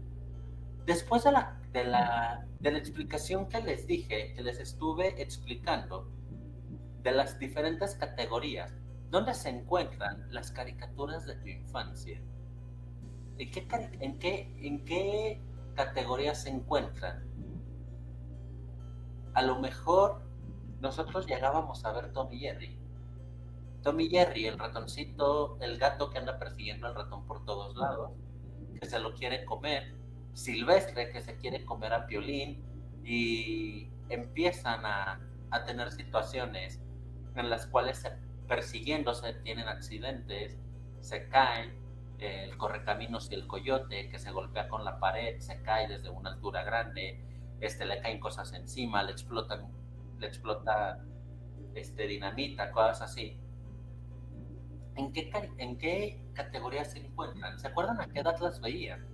[0.86, 6.08] Después de la, de la, de la explicación que les dije, que les estuve explicando,
[7.02, 8.72] de las diferentes categorías,
[9.10, 12.22] ¿dónde se encuentran las caricaturas de tu infancia?
[13.38, 13.66] ¿En qué,
[14.00, 15.42] en qué, en qué
[15.74, 17.24] categoría se encuentran?
[19.34, 20.29] A lo mejor
[20.80, 22.78] nosotros llegábamos a ver Tommy Jerry.
[23.82, 28.12] Tommy Jerry, el ratoncito, el gato que anda persiguiendo al ratón por todos lados,
[28.78, 29.94] que se lo quiere comer,
[30.34, 32.62] Silvestre que se quiere comer a Piolín
[33.04, 36.80] y empiezan a, a tener situaciones
[37.34, 38.10] en las cuales se,
[38.48, 40.58] persiguiéndose tienen accidentes,
[41.00, 41.78] se caen,
[42.18, 46.30] el correcaminos y el coyote que se golpea con la pared, se cae desde una
[46.30, 47.18] altura grande,
[47.60, 49.70] este, le caen cosas encima, le explotan,
[50.20, 51.02] le explota
[51.74, 53.38] este, dinamita, cosas así.
[54.96, 57.58] ¿En qué, ¿En qué categoría se encuentran?
[57.58, 59.06] ¿Se acuerdan a qué edad las veían?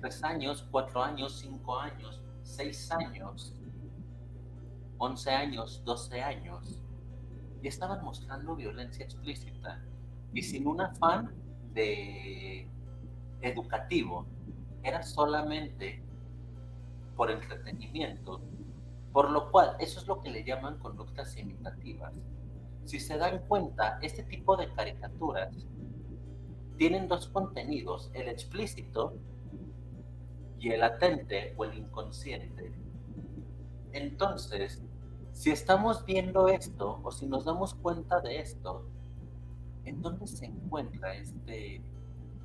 [0.00, 3.54] Tres años, cuatro años, cinco años, seis años,
[4.98, 6.80] once años, doce años.
[7.62, 9.80] Y estaban mostrando violencia explícita
[10.32, 11.32] y sin un afán
[11.72, 12.68] de
[13.40, 14.26] educativo.
[14.82, 16.02] Era solamente
[17.16, 18.40] por entretenimiento,
[19.12, 22.14] por lo cual eso es lo que le llaman conductas imitativas.
[22.84, 25.66] Si se dan cuenta, este tipo de caricaturas
[26.76, 29.14] tienen dos contenidos, el explícito
[30.58, 32.72] y el latente o el inconsciente.
[33.92, 34.82] Entonces,
[35.32, 38.84] si estamos viendo esto o si nos damos cuenta de esto,
[39.84, 41.82] ¿en dónde se encuentra este,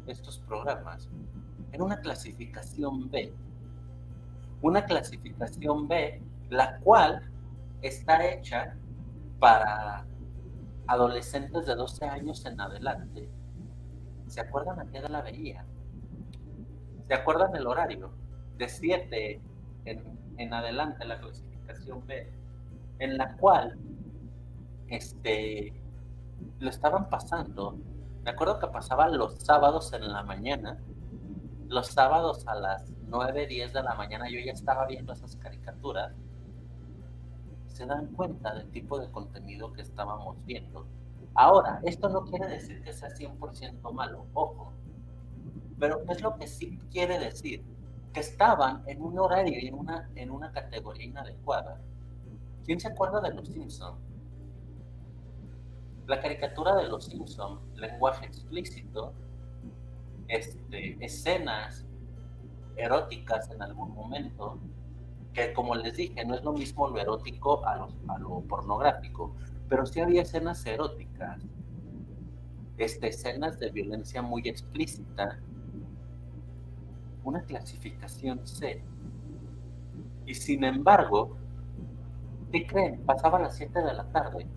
[0.07, 1.09] estos programas?
[1.71, 3.33] En una clasificación B.
[4.61, 7.21] Una clasificación B, la cual
[7.81, 8.75] está hecha
[9.39, 10.05] para
[10.87, 13.29] adolescentes de 12 años en adelante.
[14.27, 15.65] ¿Se acuerdan a qué edad la veía?
[17.07, 18.11] ¿Se acuerdan el horario?
[18.57, 19.41] De 7
[19.85, 20.03] en,
[20.37, 22.31] en adelante la clasificación B,
[22.99, 23.77] en la cual
[24.87, 25.73] este,
[26.59, 27.77] lo estaban pasando.
[28.23, 30.77] Me acuerdo que pasaban los sábados en la mañana.
[31.67, 36.13] Los sábados a las 9, 10 de la mañana yo ya estaba viendo esas caricaturas.
[37.67, 40.85] Se dan cuenta del tipo de contenido que estábamos viendo.
[41.33, 44.73] Ahora, esto no quiere decir que sea 100% malo, ojo.
[45.79, 47.63] Pero es lo que sí quiere decir?
[48.13, 51.79] Que estaban en un horario y en una, en una categoría inadecuada.
[52.65, 53.97] ¿Quién se acuerda de los Simpsons?
[56.07, 59.13] La caricatura de los Simpson, lenguaje explícito,
[60.29, 61.86] este, escenas
[62.77, 64.57] eróticas en algún momento,
[65.33, 69.35] que como les dije, no es lo mismo lo erótico a lo, a lo pornográfico,
[69.69, 71.41] pero sí había escenas eróticas,
[72.77, 75.39] este, escenas de violencia muy explícita,
[77.23, 78.83] una clasificación C.
[80.25, 81.37] Y sin embargo,
[82.51, 83.01] ¿qué creen?
[83.05, 84.47] Pasaba a las 7 de la tarde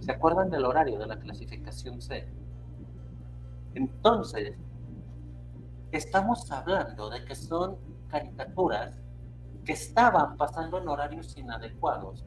[0.00, 2.26] ¿Se acuerdan del horario de la clasificación C?
[3.74, 4.54] Entonces,
[5.92, 9.00] estamos hablando de que son caricaturas
[9.64, 12.24] que estaban pasando en horarios inadecuados,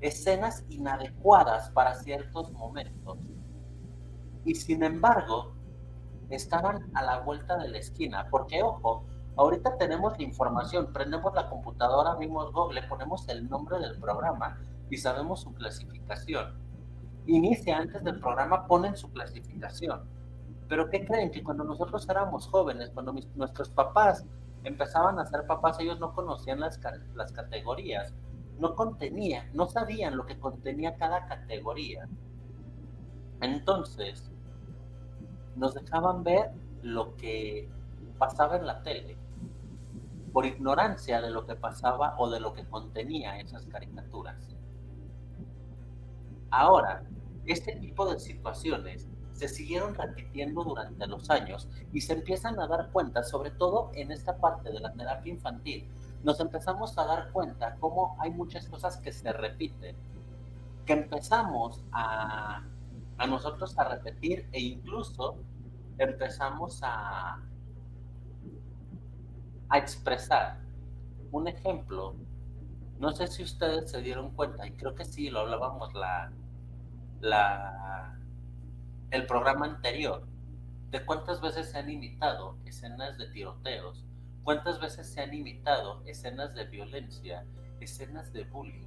[0.00, 3.18] escenas inadecuadas para ciertos momentos.
[4.44, 5.54] Y sin embargo,
[6.30, 9.04] estaban a la vuelta de la esquina, porque ojo,
[9.36, 14.96] ahorita tenemos la información, prendemos la computadora, abrimos Google, ponemos el nombre del programa y
[14.96, 16.66] sabemos su clasificación
[17.26, 20.02] inicia antes del programa, ponen su clasificación.
[20.68, 21.30] Pero ¿qué creen?
[21.30, 24.24] Que cuando nosotros éramos jóvenes, cuando nuestros papás
[24.64, 26.80] empezaban a ser papás, ellos no conocían las,
[27.14, 28.12] las categorías,
[28.58, 32.08] no contenía, no sabían lo que contenía cada categoría.
[33.40, 34.30] Entonces,
[35.54, 36.50] nos dejaban ver
[36.82, 37.68] lo que
[38.18, 39.16] pasaba en la tele,
[40.32, 44.56] por ignorancia de lo que pasaba o de lo que contenía esas caricaturas.
[46.50, 47.04] Ahora,
[47.46, 52.90] este tipo de situaciones se siguieron repitiendo durante los años y se empiezan a dar
[52.90, 55.86] cuenta, sobre todo en esta parte de la terapia infantil,
[56.24, 59.94] nos empezamos a dar cuenta cómo hay muchas cosas que se repiten,
[60.86, 62.62] que empezamos a,
[63.18, 65.36] a nosotros a repetir e incluso
[65.98, 67.38] empezamos a,
[69.68, 70.58] a expresar.
[71.30, 72.14] Un ejemplo,
[72.98, 76.32] no sé si ustedes se dieron cuenta, y creo que sí, lo hablábamos la,
[77.20, 78.18] la,
[79.16, 80.26] el programa anterior,
[80.90, 84.04] de cuántas veces se han imitado escenas de tiroteos,
[84.44, 87.46] cuántas veces se han imitado escenas de violencia,
[87.80, 88.86] escenas de bullying.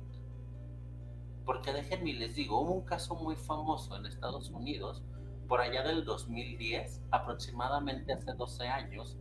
[1.45, 5.01] Porque déjenme les digo, hubo un caso muy famoso en Estados Unidos,
[5.47, 9.17] por allá del 2010, aproximadamente hace 12 años,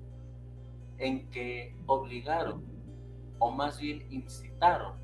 [0.99, 2.63] en que obligaron,
[3.39, 4.99] o más bien incitaron,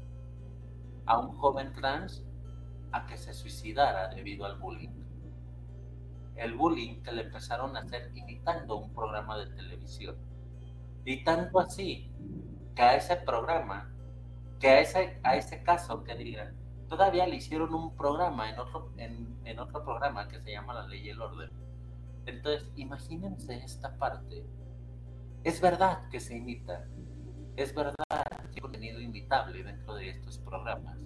[1.06, 2.22] a un joven trans
[2.92, 5.03] a que se suicidara debido al bullying.
[6.36, 10.16] El bullying que le empezaron a hacer imitando un programa de televisión.
[11.04, 12.10] Y tanto así
[12.74, 13.92] que a ese programa,
[14.58, 16.56] que a ese, a ese caso que digan,
[16.88, 20.86] todavía le hicieron un programa en otro, en, en otro programa que se llama La
[20.86, 21.50] Ley y el Orden.
[22.26, 24.44] Entonces, imagínense esta parte.
[25.44, 26.86] Es verdad que se imita,
[27.56, 30.98] es verdad que hay contenido imitable dentro de estos programas,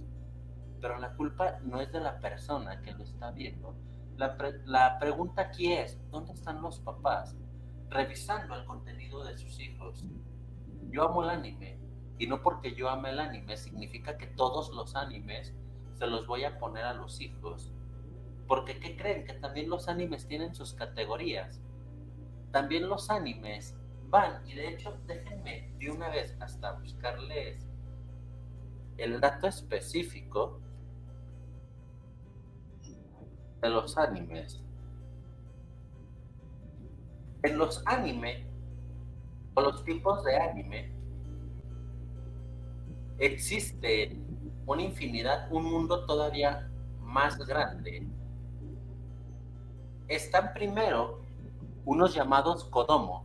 [0.81, 3.75] pero la culpa no es de la persona que lo está viendo.
[4.19, 7.37] La, la pregunta aquí es, ¿dónde están los papás
[7.89, 10.05] revisando el contenido de sus hijos?
[10.91, 11.79] Yo amo el anime,
[12.19, 15.55] y no porque yo ame el anime significa que todos los animes
[15.95, 17.73] se los voy a poner a los hijos.
[18.49, 19.25] Porque ¿qué creen?
[19.25, 21.61] Que también los animes tienen sus categorías.
[22.51, 23.77] También los animes
[24.09, 27.69] van, y de hecho déjenme de una vez hasta buscarles
[28.97, 30.61] el dato específico
[33.61, 34.61] de los animes.
[37.43, 38.47] En los anime,
[39.55, 40.93] o los tipos de anime,
[43.19, 44.17] existe
[44.67, 46.69] una infinidad, un mundo todavía
[47.01, 48.07] más grande.
[50.09, 51.21] Están primero
[51.85, 53.25] unos llamados Kodomo,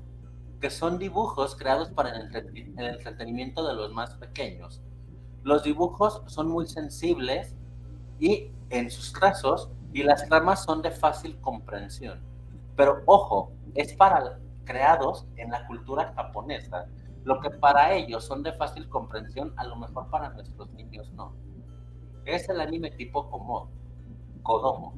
[0.61, 2.33] que son dibujos creados para el,
[2.77, 4.81] entretenimiento de los más pequeños.
[5.43, 7.55] Los dibujos son muy sensibles
[8.19, 12.19] y en sus trazos y las tramas son de fácil comprensión.
[12.75, 16.87] Pero ojo, es para creados en la cultura japonesa.
[17.23, 21.35] Lo que para ellos son de fácil comprensión, a lo mejor para nuestros niños no.
[22.25, 23.69] Es el anime tipo como
[24.41, 24.95] Kodomo.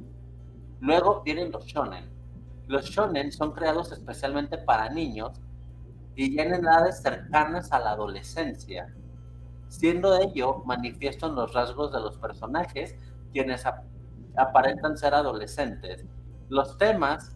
[0.79, 2.09] Luego vienen los shonen.
[2.67, 5.39] Los shonen son creados especialmente para niños
[6.15, 8.93] y ya en edades cercanas a la adolescencia.
[9.67, 12.95] Siendo ello, manifiestan los rasgos de los personajes,
[13.33, 13.65] quienes
[14.37, 16.05] aparentan ser adolescentes.
[16.49, 17.35] Los temas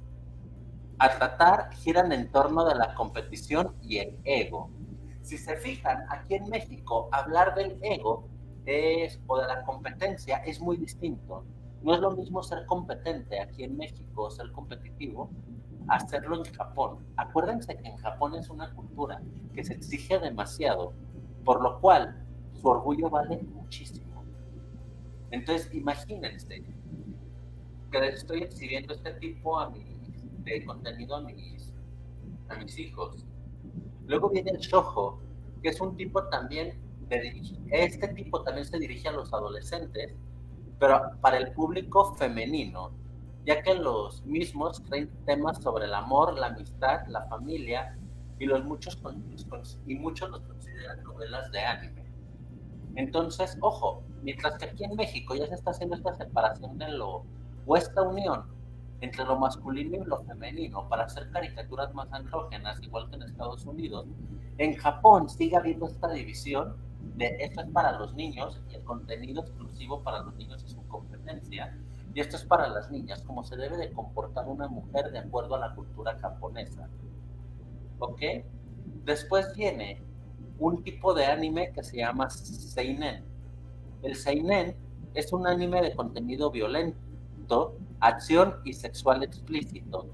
[0.99, 4.69] a tratar giran en torno de la competición y el ego.
[5.21, 8.27] Si se fijan, aquí en México, hablar del ego
[8.65, 11.45] es, o de la competencia es muy distinto.
[11.81, 15.29] No es lo mismo ser competente aquí en México, ser competitivo,
[15.87, 17.05] hacerlo en Japón.
[17.15, 19.21] Acuérdense que en Japón es una cultura
[19.53, 20.93] que se exige demasiado,
[21.45, 24.23] por lo cual su orgullo vale muchísimo.
[25.31, 26.63] Entonces, imagínense
[27.89, 29.59] que estoy exhibiendo este tipo
[30.43, 31.73] de contenido a mis,
[32.49, 33.25] a mis hijos.
[34.07, 35.21] Luego viene el shojo,
[35.61, 40.15] que es un tipo también de este tipo también se dirige a los adolescentes,
[40.79, 42.91] pero para el público femenino,
[43.45, 47.97] ya que los mismos traen temas sobre el amor, la amistad, la familia,
[48.37, 48.97] y, los muchos,
[49.85, 52.05] y muchos los consideran novelas de anime.
[52.95, 57.25] Entonces, ojo, mientras que aquí en México ya se está haciendo esta separación de lo,
[57.69, 58.45] o esta unión
[58.99, 63.63] entre lo masculino y lo femenino para hacer caricaturas más andrógenas, igual que en Estados
[63.63, 64.07] Unidos,
[64.57, 66.75] en Japón sigue habiendo esta división
[67.15, 70.85] de esto es para los niños y el contenido exclusivo para los niños es su
[70.87, 71.77] competencia
[72.15, 75.55] y esto es para las niñas, como se debe de comportar una mujer de acuerdo
[75.55, 76.89] a la cultura japonesa.
[77.99, 78.21] ¿Ok?
[79.05, 80.01] Después viene
[80.57, 83.23] un tipo de anime que se llama Seinen.
[84.01, 84.75] El Seinen
[85.13, 86.97] es un anime de contenido violento,
[87.99, 90.07] acción y sexual explícito.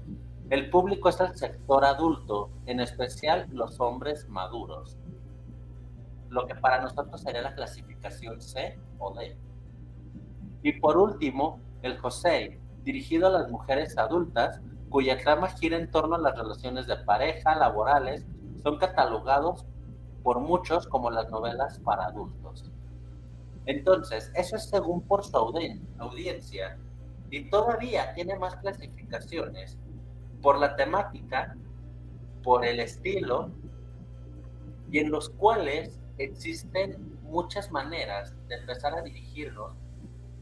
[0.48, 4.96] El público es el sector adulto, en especial los hombres maduros.
[6.28, 9.36] Lo que para nosotros sería la clasificación C o D.
[10.62, 16.16] Y por último, el Josei, dirigido a las mujeres adultas, cuya trama gira en torno
[16.16, 18.24] a las relaciones de pareja, laborales,
[18.62, 19.66] son catalogados
[20.22, 22.72] por muchos como las novelas para adultos.
[23.66, 26.78] Entonces, eso es según por su audiencia.
[27.36, 29.76] Y todavía tiene más clasificaciones
[30.40, 31.54] por la temática,
[32.42, 33.50] por el estilo,
[34.90, 39.74] y en los cuales existen muchas maneras de empezar a dirigirnos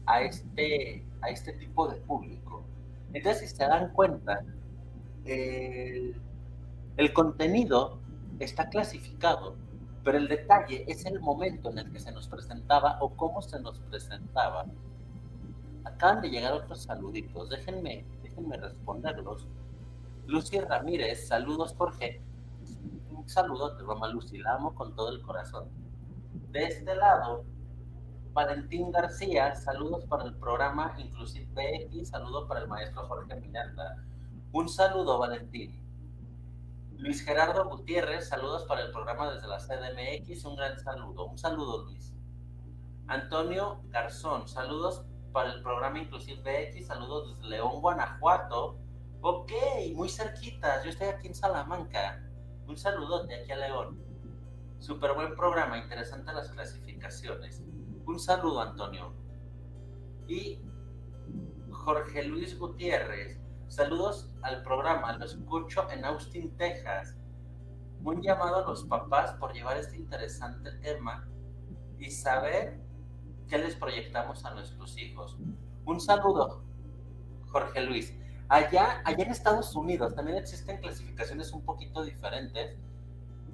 [0.05, 2.63] a este, a este tipo de público.
[3.11, 4.45] Entonces, si se dan cuenta,
[5.25, 6.15] el,
[6.95, 7.99] el contenido
[8.39, 9.57] está clasificado,
[10.05, 13.59] pero el detalle es el momento en el que se nos presentaba o cómo se
[13.59, 14.65] nos presentaba.
[15.85, 19.47] Acaban de llegar otros saluditos, déjenme, déjenme responderlos.
[20.25, 22.21] Lucy Ramírez, saludos Jorge.
[23.11, 25.69] Un saludo de Roma Lucy, la amo con todo el corazón.
[26.51, 27.45] De este lado,
[28.33, 34.03] Valentín García, saludos para el programa Inclusive BX, saludo para el maestro Jorge Miranda.
[34.51, 35.79] Un saludo, Valentín.
[36.97, 41.25] Luis Gerardo Gutiérrez, saludos para el programa desde la CDMX, un gran saludo.
[41.25, 42.13] Un saludo, Luis.
[43.07, 45.05] Antonio Garzón, saludos
[45.35, 48.77] para el programa Inclusive BX, saludos desde León, Guanajuato.
[49.19, 49.51] Ok,
[49.93, 50.81] muy cerquita.
[50.81, 52.23] Yo estoy aquí en Salamanca.
[52.65, 53.99] Un saludote aquí a León.
[54.79, 57.61] Súper buen programa, interesante las clasificaciones.
[58.05, 59.13] Un saludo, Antonio.
[60.25, 60.61] Y
[61.69, 63.37] Jorge Luis Gutiérrez.
[63.67, 65.17] Saludos al programa.
[65.17, 67.17] Lo escucho en Austin, Texas.
[68.05, 71.27] Un llamado a los papás por llevar este interesante tema
[71.99, 72.84] y saber
[73.47, 75.37] qué les proyectamos a nuestros hijos.
[75.85, 76.63] Un saludo,
[77.47, 78.13] Jorge Luis.
[78.47, 82.77] Allá, allá en Estados Unidos también existen clasificaciones un poquito diferentes,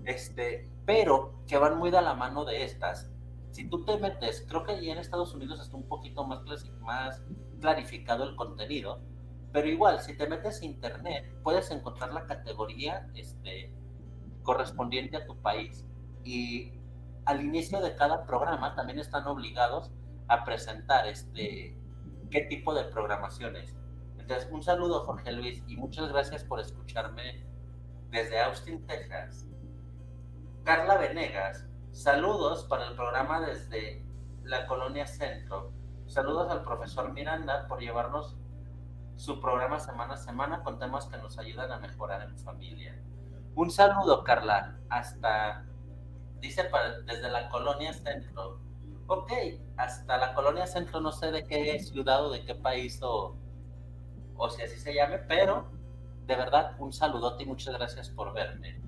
[0.05, 3.09] este, pero que van muy de la mano de estas.
[3.51, 6.41] Si tú te metes, creo que allá en Estados Unidos está un poquito más,
[6.81, 7.21] más
[7.59, 8.99] clarificado el contenido,
[9.51, 13.71] pero igual, si te metes a internet, puedes encontrar la categoría este,
[14.43, 15.85] correspondiente a tu país
[16.23, 16.71] y
[17.26, 19.91] al inicio de cada programa también están obligados
[20.28, 21.78] a presentar este,
[22.30, 23.76] qué tipo de programaciones.
[24.17, 27.45] Entonces, un saludo Jorge Luis y muchas gracias por escucharme
[28.09, 29.47] desde Austin, Texas.
[30.63, 34.05] Carla Venegas, saludos para el programa desde
[34.43, 35.72] la colonia Centro.
[36.07, 38.38] Saludos al profesor Miranda por llevarnos
[39.15, 42.99] su programa semana a semana con temas que nos ayudan a mejorar en familia.
[43.55, 45.65] Un saludo, Carla, hasta,
[46.41, 46.69] dice,
[47.05, 48.59] desde la colonia centro.
[49.07, 49.31] Ok,
[49.77, 53.35] hasta la colonia centro, no sé de qué ciudad o de qué país o,
[54.35, 55.67] o si así se llame, pero
[56.27, 58.79] de verdad, un saludote y muchas gracias por verme.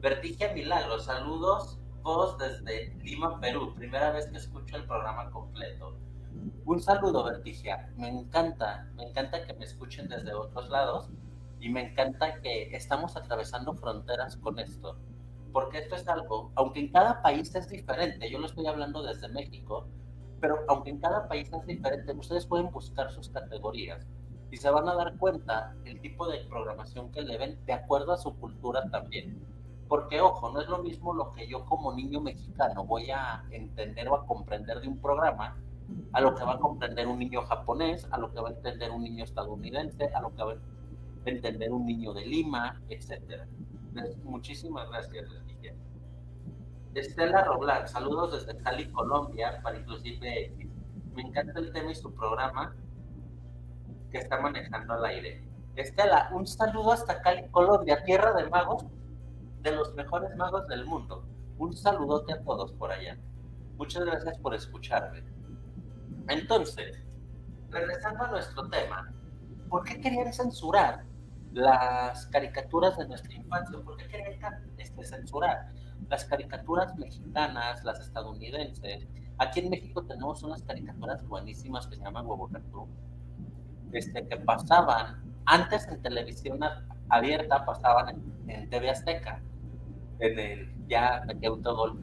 [0.00, 3.74] Vertigia Milagro, saludos vos desde Lima, Perú.
[3.74, 5.96] Primera vez que escucho el programa completo.
[6.64, 7.90] Un saludo, Vertigia.
[7.96, 11.08] Me encanta, me encanta que me escuchen desde otros lados
[11.60, 14.96] y me encanta que estamos atravesando fronteras con esto,
[15.52, 19.28] porque esto es algo, aunque en cada país es diferente, yo lo estoy hablando desde
[19.28, 19.86] México,
[20.40, 24.06] pero aunque en cada país es diferente, ustedes pueden buscar sus categorías
[24.50, 28.12] y se van a dar cuenta el tipo de programación que le ven de acuerdo
[28.12, 29.40] a su cultura también.
[29.88, 34.08] Porque, ojo, no es lo mismo lo que yo como niño mexicano voy a entender
[34.08, 35.56] o a comprender de un programa
[36.12, 38.90] a lo que va a comprender un niño japonés, a lo que va a entender
[38.90, 42.80] un niño estadounidense, a lo que va a entender un niño de Lima,
[44.24, 45.28] Muchísimas gracias.
[46.94, 50.68] Estela Roblán, saludos desde Cali, Colombia, para Inclusive X.
[51.14, 52.74] Me encanta el tema y su programa
[54.10, 55.48] que está manejando al aire.
[55.76, 58.84] Estela, un saludo hasta Cali, Colombia, tierra de magos,
[59.62, 61.24] de los mejores magos del mundo.
[61.58, 63.18] Un saludote a todos por allá.
[63.76, 65.24] Muchas gracias por escucharme.
[66.28, 67.02] Entonces,
[67.70, 69.12] regresando a nuestro tema,
[69.70, 71.04] ¿por qué querían censurar
[71.52, 75.68] las caricaturas de nuestra infancia, ¿por qué querían este, censurar?
[76.08, 79.06] Las caricaturas mexicanas, las estadounidenses.
[79.38, 82.48] Aquí en México tenemos unas caricaturas buenísimas que se llaman Huevo
[83.92, 86.60] este, que pasaban antes en televisión
[87.08, 89.42] abierta, pasaban en, TV Azteca.
[90.18, 91.34] En el, ya me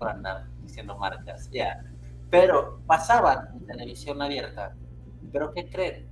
[0.10, 1.84] andar diciendo marcas, ya.
[2.30, 4.76] Pero pasaban en televisión abierta.
[5.32, 6.09] ¿Pero qué creen?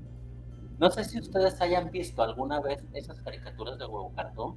[0.79, 4.55] No sé si ustedes hayan visto alguna vez esas caricaturas de huevo cartón,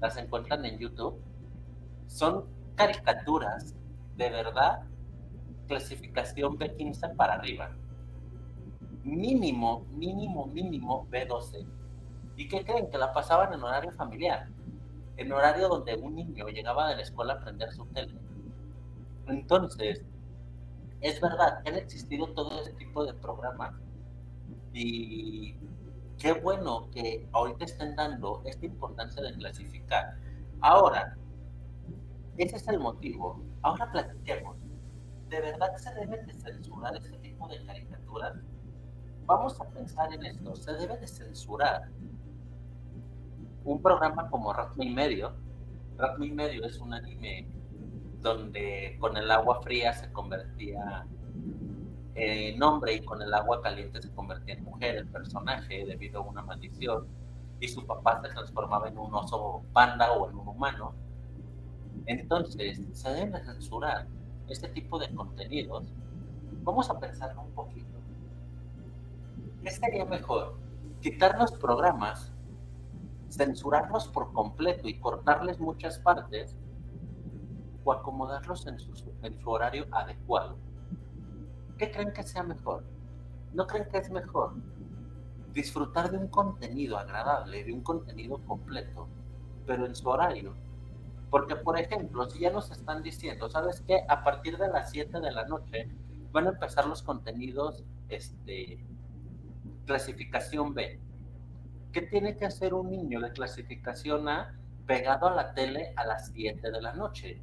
[0.00, 1.20] las encuentran en YouTube.
[2.06, 3.74] Son caricaturas
[4.16, 4.80] de verdad,
[5.66, 7.70] clasificación B15 para arriba.
[9.04, 11.66] Mínimo, mínimo, mínimo B12.
[12.36, 12.88] ¿Y qué creen?
[12.88, 14.48] Que la pasaban en horario familiar,
[15.18, 18.18] en horario donde un niño llegaba de la escuela a aprender su tele.
[19.26, 20.02] Entonces,
[21.00, 23.74] es verdad han existido todo ese tipo de programas
[24.78, 25.56] y
[26.18, 30.16] qué bueno que ahorita estén dando esta importancia de clasificar.
[30.60, 31.16] Ahora,
[32.36, 33.42] ese es el motivo.
[33.62, 34.56] Ahora platiquemos.
[35.28, 38.36] ¿De verdad se debe de censurar este tipo de caricaturas?
[39.26, 40.54] Vamos a pensar en esto.
[40.54, 41.90] Se debe de censurar
[43.64, 45.34] un programa como Ratme y Medio.
[45.96, 47.48] Ratme y Medio es un anime
[48.20, 51.06] donde con el agua fría se convertía
[52.20, 56.24] eh, nombre y con el agua caliente se convertía en mujer el personaje debido a
[56.24, 57.06] una maldición
[57.60, 60.94] y su papá se transformaba en un oso panda o en un humano.
[62.06, 64.08] Entonces, se debe censurar
[64.48, 65.92] este tipo de contenidos.
[66.64, 68.00] Vamos a pensarlo un poquito.
[69.62, 70.58] ¿Qué sería mejor?
[71.00, 72.32] Quitar los programas,
[73.30, 76.56] censurarlos por completo y cortarles muchas partes
[77.84, 78.80] o acomodarlos en
[79.40, 80.58] su horario adecuado
[81.78, 82.82] ¿Qué creen que sea mejor?
[83.52, 84.54] ¿No creen que es mejor
[85.52, 89.08] disfrutar de un contenido agradable, de un contenido completo,
[89.64, 90.54] pero en su horario?
[91.30, 94.02] Porque, por ejemplo, si ya nos están diciendo, ¿sabes qué?
[94.08, 95.88] A partir de las 7 de la noche
[96.32, 98.84] van a empezar los contenidos, este,
[99.86, 101.00] clasificación B.
[101.92, 106.28] ¿Qué tiene que hacer un niño de clasificación A pegado a la tele a las
[106.32, 107.40] 7 de la noche?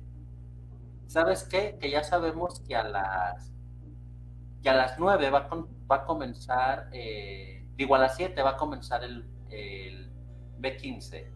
[1.07, 1.77] ¿Sabes qué?
[1.79, 3.54] Que ya sabemos que a las,
[4.65, 5.47] que a las 9 va,
[5.91, 10.11] va a comenzar, eh, digo a las 7 va a comenzar el, el
[10.59, 11.29] B15.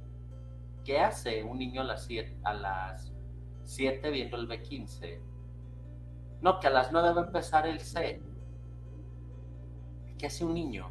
[0.84, 3.14] ¿Qué hace un niño a las 7, a las
[3.66, 5.22] 7 viendo el B15?
[6.42, 8.20] No, que a las 9 va a empezar el C.
[10.18, 10.90] ¿Qué hace un niño?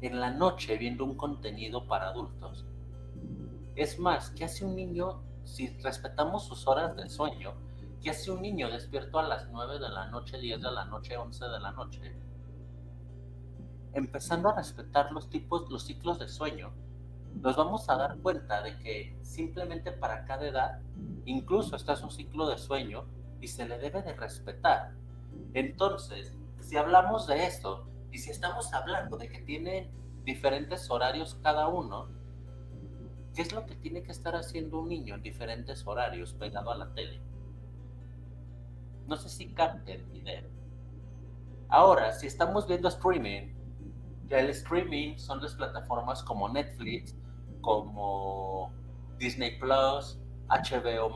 [0.00, 2.66] En la noche viendo un contenido para adultos.
[3.76, 7.63] Es más, ¿qué hace un niño si respetamos sus horas de sueño?
[8.04, 11.16] ¿Qué hace un niño despierto a las 9 de la noche, 10 de la noche,
[11.16, 12.14] 11 de la noche?
[13.94, 16.74] Empezando a respetar los tipos, los ciclos de sueño,
[17.40, 20.80] nos vamos a dar cuenta de que simplemente para cada edad,
[21.24, 23.06] incluso está su ciclo de sueño
[23.40, 24.92] y se le debe de respetar.
[25.54, 29.90] Entonces, si hablamos de esto y si estamos hablando de que tienen
[30.24, 32.08] diferentes horarios cada uno,
[33.34, 36.76] ¿qué es lo que tiene que estar haciendo un niño en diferentes horarios pegado a
[36.76, 37.22] la tele?
[39.06, 40.42] No sé si capten mi idea.
[41.68, 43.52] Ahora, si estamos viendo streaming,
[44.28, 47.16] ya el streaming son las plataformas como Netflix,
[47.60, 48.72] como
[49.18, 51.12] Disney Plus, HBO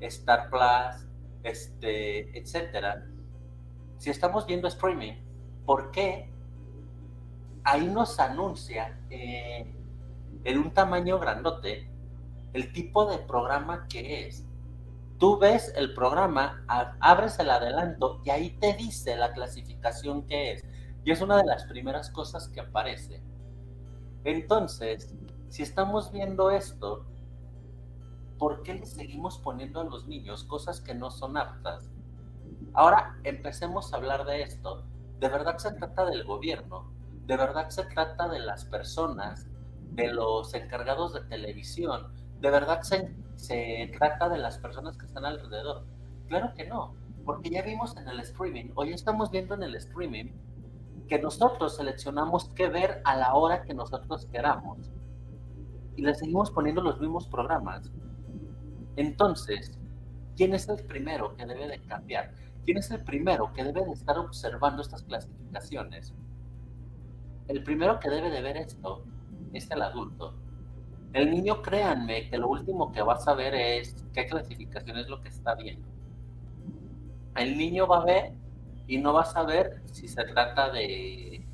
[0.00, 1.06] Star Plus,
[1.42, 3.06] este, etcétera.
[3.98, 5.14] Si estamos viendo streaming,
[5.64, 6.30] ¿por qué
[7.64, 9.74] ahí nos anuncia eh,
[10.44, 11.90] en un tamaño grandote
[12.52, 14.46] el tipo de programa que es?
[15.24, 16.66] Tú ves el programa,
[17.00, 20.64] abres el adelanto y ahí te dice la clasificación que es.
[21.02, 23.22] Y es una de las primeras cosas que aparece.
[24.24, 25.14] Entonces,
[25.48, 27.06] si estamos viendo esto,
[28.38, 31.88] ¿por qué le seguimos poniendo a los niños cosas que no son aptas?
[32.74, 34.84] Ahora empecemos a hablar de esto.
[35.20, 36.92] ¿De verdad se trata del gobierno?
[37.26, 39.46] ¿De verdad se trata de las personas,
[39.92, 42.12] de los encargados de televisión?
[42.42, 45.84] ¿De verdad se, se trata de las personas que están alrededor?
[46.28, 50.32] Claro que no, porque ya vimos en el streaming, hoy estamos viendo en el streaming
[51.08, 54.90] que nosotros seleccionamos qué ver a la hora que nosotros queramos.
[55.96, 57.92] Y le seguimos poniendo los mismos programas.
[58.96, 59.78] Entonces,
[60.36, 62.32] ¿quién es el primero que debe de cambiar?
[62.64, 66.14] ¿Quién es el primero que debe de estar observando estas clasificaciones?
[67.48, 69.04] El primero que debe de ver esto
[69.52, 70.34] es el adulto.
[71.14, 75.20] El niño, créanme, que lo último que va a saber es qué clasificación es lo
[75.20, 75.86] que está viendo.
[77.36, 78.32] El niño va a ver
[78.88, 81.46] y no va a saber si se trata de,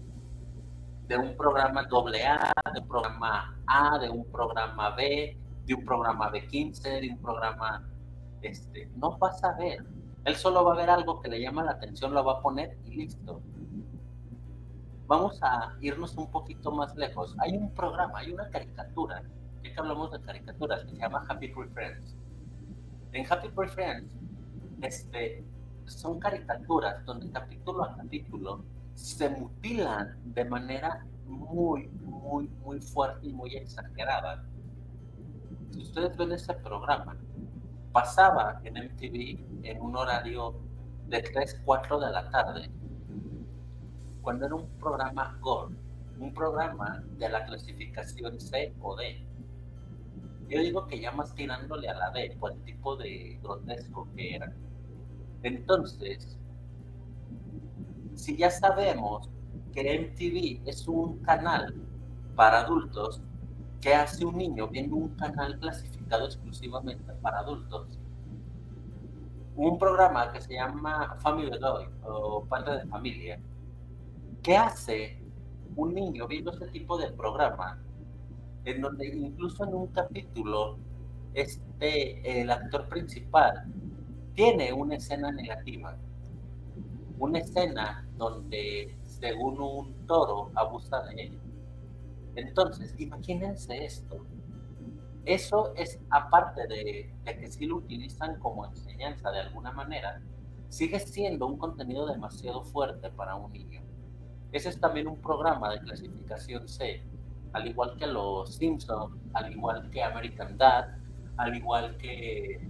[1.08, 5.36] de un programa AA, de un programa A, de un programa B,
[5.66, 7.86] de un programa de 15, de un programa,
[8.40, 9.84] este, no va a saber.
[10.24, 12.78] Él solo va a ver algo que le llama la atención, lo va a poner
[12.86, 13.42] y listo.
[15.06, 17.36] Vamos a irnos un poquito más lejos.
[17.40, 19.22] Hay un programa, hay una caricatura,
[19.62, 22.16] que hablamos de caricaturas, que se llama Happy Tree Friends.
[23.12, 24.12] En Happy Tree Friends,
[24.82, 25.44] este,
[25.86, 33.32] son caricaturas donde capítulo a capítulo se mutilan de manera muy, muy, muy fuerte y
[33.32, 34.44] muy exagerada
[35.70, 37.16] si ustedes ven ese programa,
[37.92, 40.54] pasaba en MTV en un horario
[41.08, 42.70] de 3, 4 de la tarde,
[44.20, 45.74] cuando era un programa Gore,
[46.18, 49.24] un programa de la clasificación C o D.
[50.50, 54.34] Yo digo que ya más tirándole a la D por el tipo de grotesco que
[54.34, 54.52] era.
[55.42, 56.36] Entonces,
[58.14, 59.30] si ya sabemos
[59.72, 61.74] que MTV es un canal
[62.34, 63.22] para adultos,
[63.80, 67.98] ¿Qué hace un niño viendo un canal clasificado exclusivamente para adultos?
[69.56, 73.40] Un programa que se llama Family Guy o Padre de Familia.
[74.42, 75.18] ¿Qué hace
[75.76, 77.82] un niño viendo este tipo de programa
[78.64, 80.78] en donde incluso en un capítulo
[81.34, 83.64] este, el actor principal
[84.34, 85.96] tiene una escena negativa?
[87.18, 91.40] Una escena donde según un toro abusa de él
[92.36, 94.24] entonces, imagínense esto.
[95.24, 100.22] Eso es, aparte de, que si lo utilizan como enseñanza de alguna manera,
[100.68, 103.82] sigue siendo un contenido demasiado fuerte para un niño.
[104.52, 107.02] Ese es también un programa de clasificación C,
[107.52, 110.88] al igual que Los Simpsons, al igual que American Dad,
[111.36, 112.68] al igual que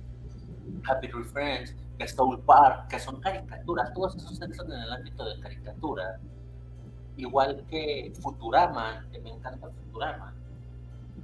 [0.88, 5.24] Happy Tree Friends, que Soul Park, que son caricaturas, todos esos entran en el ámbito
[5.24, 6.20] de caricatura
[7.20, 10.34] igual que Futurama, que me encanta Futurama,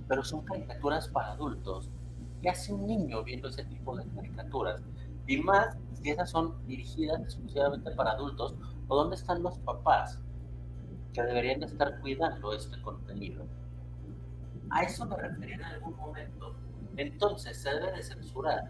[0.08, 1.88] pero son caricaturas para adultos.
[2.42, 4.82] ¿Qué hace un niño viendo ese tipo de caricaturas?
[5.26, 8.54] Y más si esas son dirigidas exclusivamente para adultos,
[8.88, 10.20] o dónde están los papás
[11.16, 13.46] que deberían estar cuidando este contenido.
[14.68, 16.54] A eso me refería en algún momento.
[16.98, 18.68] Entonces se debe de censurar.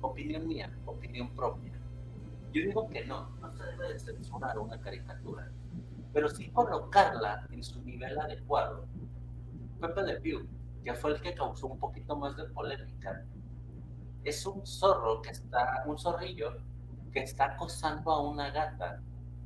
[0.00, 1.72] Opinión mía, opinión propia.
[2.52, 5.48] Yo digo que no, no se debe de censurar una caricatura,
[6.12, 8.86] pero sí colocarla en su nivel adecuado.
[9.80, 10.48] Pepe de Pew,
[10.82, 13.24] que fue el que causó un poquito más de polémica,
[14.24, 16.56] es un zorro que está, un zorrillo
[17.12, 19.00] que está acosando a una gata,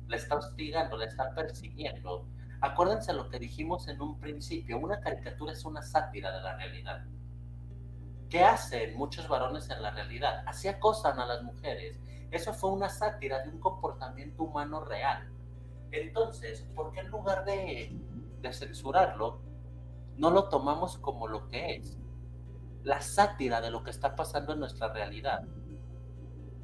[0.07, 2.27] la está hostigando, la está persiguiendo.
[2.61, 7.05] Acuérdense lo que dijimos en un principio, una caricatura es una sátira de la realidad.
[8.29, 10.43] ¿Qué hacen muchos varones en la realidad?
[10.47, 11.99] Así acosan a las mujeres.
[12.31, 15.29] Eso fue una sátira de un comportamiento humano real.
[15.91, 17.95] Entonces, ¿por qué en lugar de,
[18.51, 19.39] censurarlo,
[20.17, 21.97] no lo tomamos como lo que es?
[22.83, 25.43] La sátira de lo que está pasando en nuestra realidad.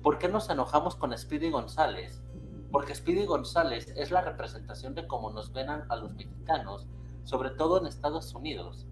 [0.01, 2.21] ¿Por qué nos enojamos con Speedy González?
[2.71, 6.87] Porque Speedy González es la representación de cómo nos ven a los mexicanos,
[7.23, 8.87] sobre todo en Estados Unidos.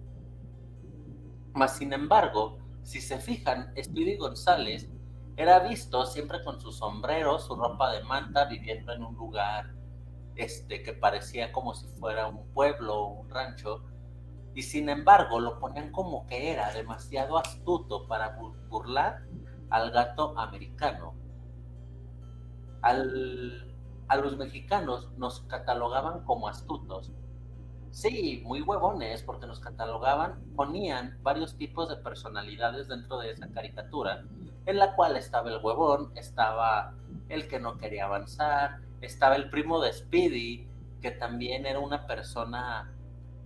[1.54, 4.90] Mas, sin embargo, si se fijan, Speedy González
[5.36, 9.74] era visto siempre con su sombrero, su ropa de manta, viviendo en un lugar
[10.36, 13.84] este, que parecía como si fuera un pueblo o un rancho,
[14.54, 18.36] y sin embargo lo ponían como que era demasiado astuto para
[18.68, 19.22] burlar
[19.70, 21.14] al gato americano.
[24.10, 27.10] A los mexicanos nos catalogaban como astutos.
[27.90, 34.24] Sí, muy huevones, porque nos catalogaban, ponían varios tipos de personalidades dentro de esa caricatura,
[34.66, 36.94] en la cual estaba el huevón, estaba
[37.28, 40.68] el que no quería avanzar, estaba el primo de Speedy,
[41.00, 42.92] que también era una persona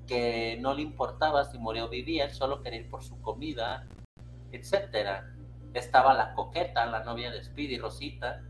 [0.07, 3.87] que no le importaba si moría o vivía, solo quería ir por su comida,
[4.51, 5.31] etcétera
[5.75, 8.43] estaba la coqueta, la novia de Speedy, Rosita.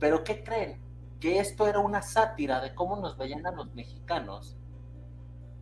[0.00, 0.80] Pero ¿qué creen?
[1.22, 4.56] Que esto era una sátira de cómo nos veían a los mexicanos.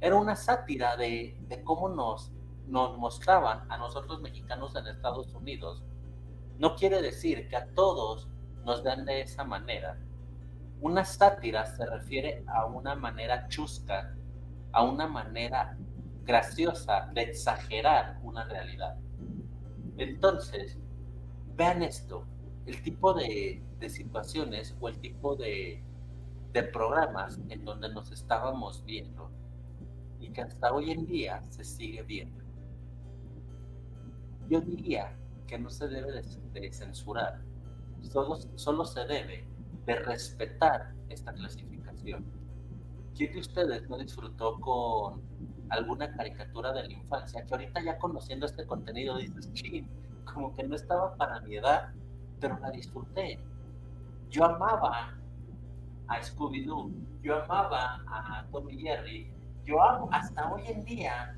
[0.00, 2.32] Era una sátira de, cómo nos,
[2.66, 5.84] nos mostraban a nosotros mexicanos en Estados Unidos.
[6.56, 8.26] No quiere decir que a todos
[8.64, 9.98] nos vean de esa manera.
[10.80, 14.16] Una sátira se refiere a una manera chusca,
[14.72, 15.76] a una manera
[16.24, 18.96] graciosa de exagerar una realidad.
[19.98, 20.78] Entonces,
[21.54, 22.26] vean esto,
[22.70, 25.82] el tipo de, situaciones o el tipo de,
[26.52, 29.30] de programas en donde nos estábamos viendo
[30.20, 32.44] y que hasta hoy en día se sigue viendo.
[34.48, 35.16] Yo diría
[35.46, 37.40] que no se debe de, censurar,
[38.02, 39.44] solo, solo se debe
[39.86, 42.24] de respetar esta clasificación.
[43.16, 45.22] ¿Quién de ustedes no disfrutó con
[45.70, 49.88] alguna caricatura de la infancia, que ahorita ya conociendo este contenido dices, ching,
[50.24, 51.92] como que no estaba para mi edad,
[52.40, 53.38] pero la disfruté.
[54.30, 55.14] Yo amaba
[56.08, 56.90] a Scooby-Doo,
[57.22, 59.30] yo amaba a Tommy Jerry,
[59.64, 61.36] yo amo, hasta hoy en día,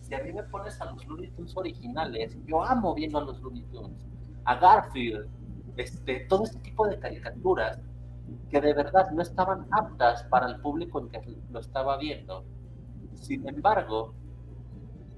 [0.00, 3.40] si a mí me pones a los Looney Tunes originales, yo amo viendo a los
[3.40, 4.06] Looney Tunes,
[4.44, 5.28] a Garfield,
[5.76, 7.78] este, todo este tipo de caricaturas
[8.50, 11.20] que de verdad no estaban aptas para el público en que
[11.50, 12.44] lo estaba viendo
[13.20, 14.14] sin embargo,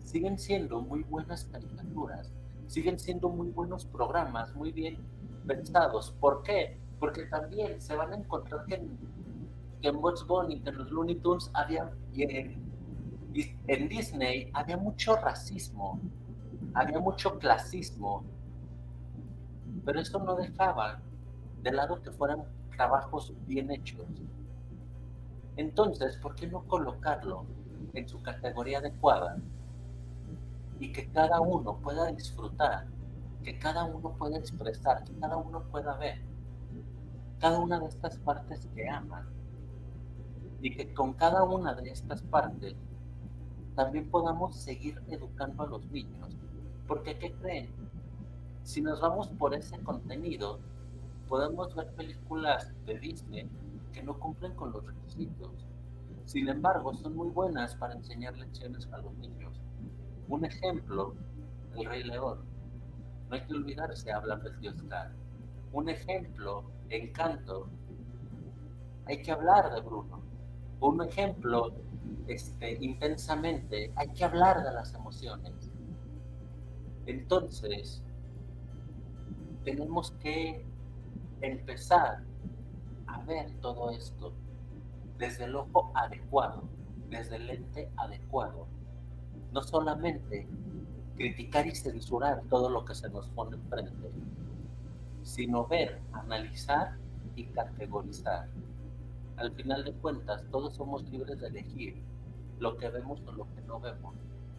[0.04, 2.32] siguen siendo muy buenas caricaturas,
[2.66, 4.98] siguen siendo muy buenos programas, muy bien
[5.46, 6.14] pensados.
[6.20, 6.78] ¿Por qué?
[6.98, 8.98] Porque también se van a encontrar que en,
[9.80, 12.62] que en Bugs Bunny, en los Looney Tunes, había, en,
[13.66, 15.98] en Disney había mucho racismo,
[16.74, 18.24] había mucho clasismo,
[19.84, 21.00] pero eso no dejaba
[21.62, 22.44] de lado que fueran
[22.76, 24.06] trabajos bien hechos.
[25.56, 27.44] Entonces, ¿por qué no colocarlo
[27.94, 29.36] en su categoría adecuada
[30.78, 32.86] y que cada uno pueda disfrutar,
[33.42, 36.20] que cada uno pueda expresar, que cada uno pueda ver
[37.38, 39.26] cada una de estas partes que aman
[40.60, 42.74] y que con cada una de estas partes
[43.74, 46.36] también podamos seguir educando a los niños.
[46.86, 47.70] Porque, ¿qué creen?
[48.62, 50.58] Si nos vamos por ese contenido,
[51.28, 53.48] podemos ver películas de Disney
[53.92, 55.66] que no cumplen con los requisitos
[56.30, 59.52] sin embargo, son muy buenas para enseñar lecciones a los niños.
[60.28, 61.12] Un ejemplo,
[61.74, 62.38] el Rey León.
[63.30, 65.12] No hay que olvidarse hablar del Dios Oscar.
[65.72, 67.68] Un ejemplo, Encanto.
[69.06, 70.20] Hay que hablar de Bruno.
[70.80, 71.72] Un ejemplo,
[72.26, 75.70] este, intensamente, hay que hablar de las emociones.
[77.06, 78.02] Entonces,
[79.62, 80.66] tenemos que
[81.40, 82.24] empezar
[83.06, 84.32] a ver todo esto
[85.18, 86.64] desde el ojo adecuado,
[87.08, 88.66] desde el lente adecuado.
[89.52, 90.48] No solamente
[91.20, 94.10] criticar y censurar todo lo que se nos pone enfrente,
[95.22, 96.96] sino ver, analizar
[97.36, 98.48] y categorizar.
[99.36, 101.96] al final de cuentas, todos somos libres de elegir
[102.58, 104.14] lo que vemos o lo que no vemos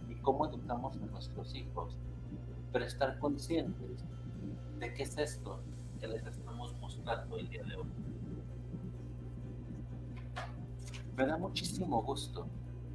[0.07, 1.95] y cómo educamos a nuestros hijos,
[2.71, 4.03] pero estar conscientes
[4.79, 5.59] de qué es esto
[5.99, 7.87] que les estamos mostrando el día de hoy.
[11.17, 12.45] Me da muchísimo gusto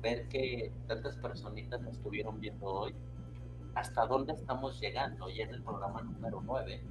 [0.03, 2.95] ver que tantas personitas nos estuvieron viendo hoy,
[3.77, 6.83] hasta dónde estamos llegando ya en el programa número 9.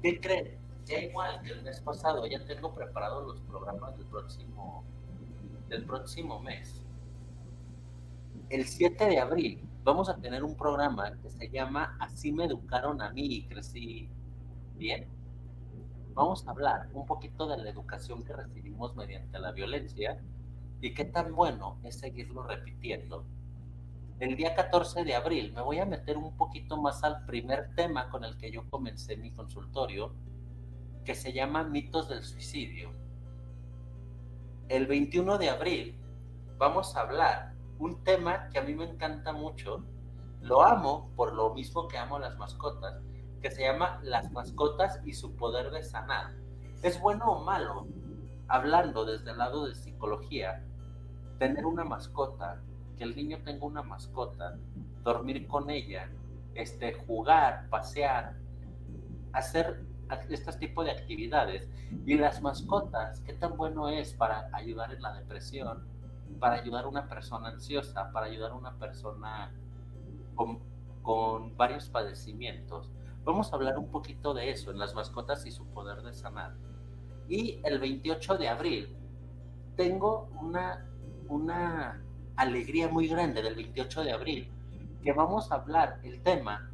[0.00, 0.56] ¿Qué creen?
[0.86, 4.84] Ya igual que el mes pasado, ya tengo preparados los programas del próximo,
[5.68, 6.86] del próximo mes.
[8.48, 13.02] El 7 de abril vamos a tener un programa que se llama Así me educaron
[13.02, 14.08] a mí y crecí
[14.76, 15.08] bien.
[16.14, 20.16] Vamos a hablar un poquito de la educación que recibimos mediante la violencia
[20.80, 23.26] y qué tan bueno es seguirlo repitiendo.
[24.20, 28.10] El día 14 de abril me voy a meter un poquito más al primer tema
[28.10, 30.12] con el que yo comencé mi consultorio,
[31.04, 32.90] que se llama mitos del suicidio.
[34.68, 35.96] El 21 de abril
[36.56, 39.84] vamos a hablar un tema que a mí me encanta mucho,
[40.40, 43.00] lo amo por lo mismo que amo las mascotas,
[43.40, 46.34] que se llama Las mascotas y su poder de sanar.
[46.82, 47.86] ¿Es bueno o malo?
[48.48, 50.64] Hablando desde el lado de psicología,
[51.38, 52.60] tener una mascota,
[52.98, 54.58] que el niño tenga una mascota,
[55.02, 56.10] dormir con ella,
[56.54, 58.36] este, jugar, pasear,
[59.32, 59.84] hacer
[60.28, 61.68] este tipo de actividades.
[62.04, 65.86] Y las mascotas, ¿qué tan bueno es para ayudar en la depresión,
[66.40, 69.52] para ayudar a una persona ansiosa, para ayudar a una persona
[70.34, 70.58] con,
[71.02, 72.90] con varios padecimientos?
[73.24, 76.54] Vamos a hablar un poquito de eso, en las mascotas y su poder de sanar.
[77.28, 78.96] Y el 28 de abril
[79.76, 80.88] tengo una
[81.28, 82.00] una
[82.38, 84.50] alegría muy grande del 28 de abril,
[85.02, 86.70] que vamos a hablar el tema,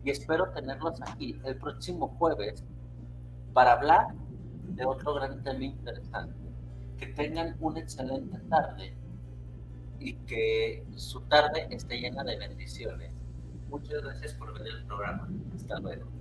[0.03, 2.63] Y espero tenerlos aquí el próximo jueves
[3.53, 4.13] para hablar
[4.69, 6.40] de otro gran tema interesante
[7.01, 8.93] que tengan una excelente tarde
[9.99, 13.11] y que su tarde esté llena de bendiciones.
[13.69, 15.27] Muchas gracias por ver el programa.
[15.55, 16.20] Hasta luego.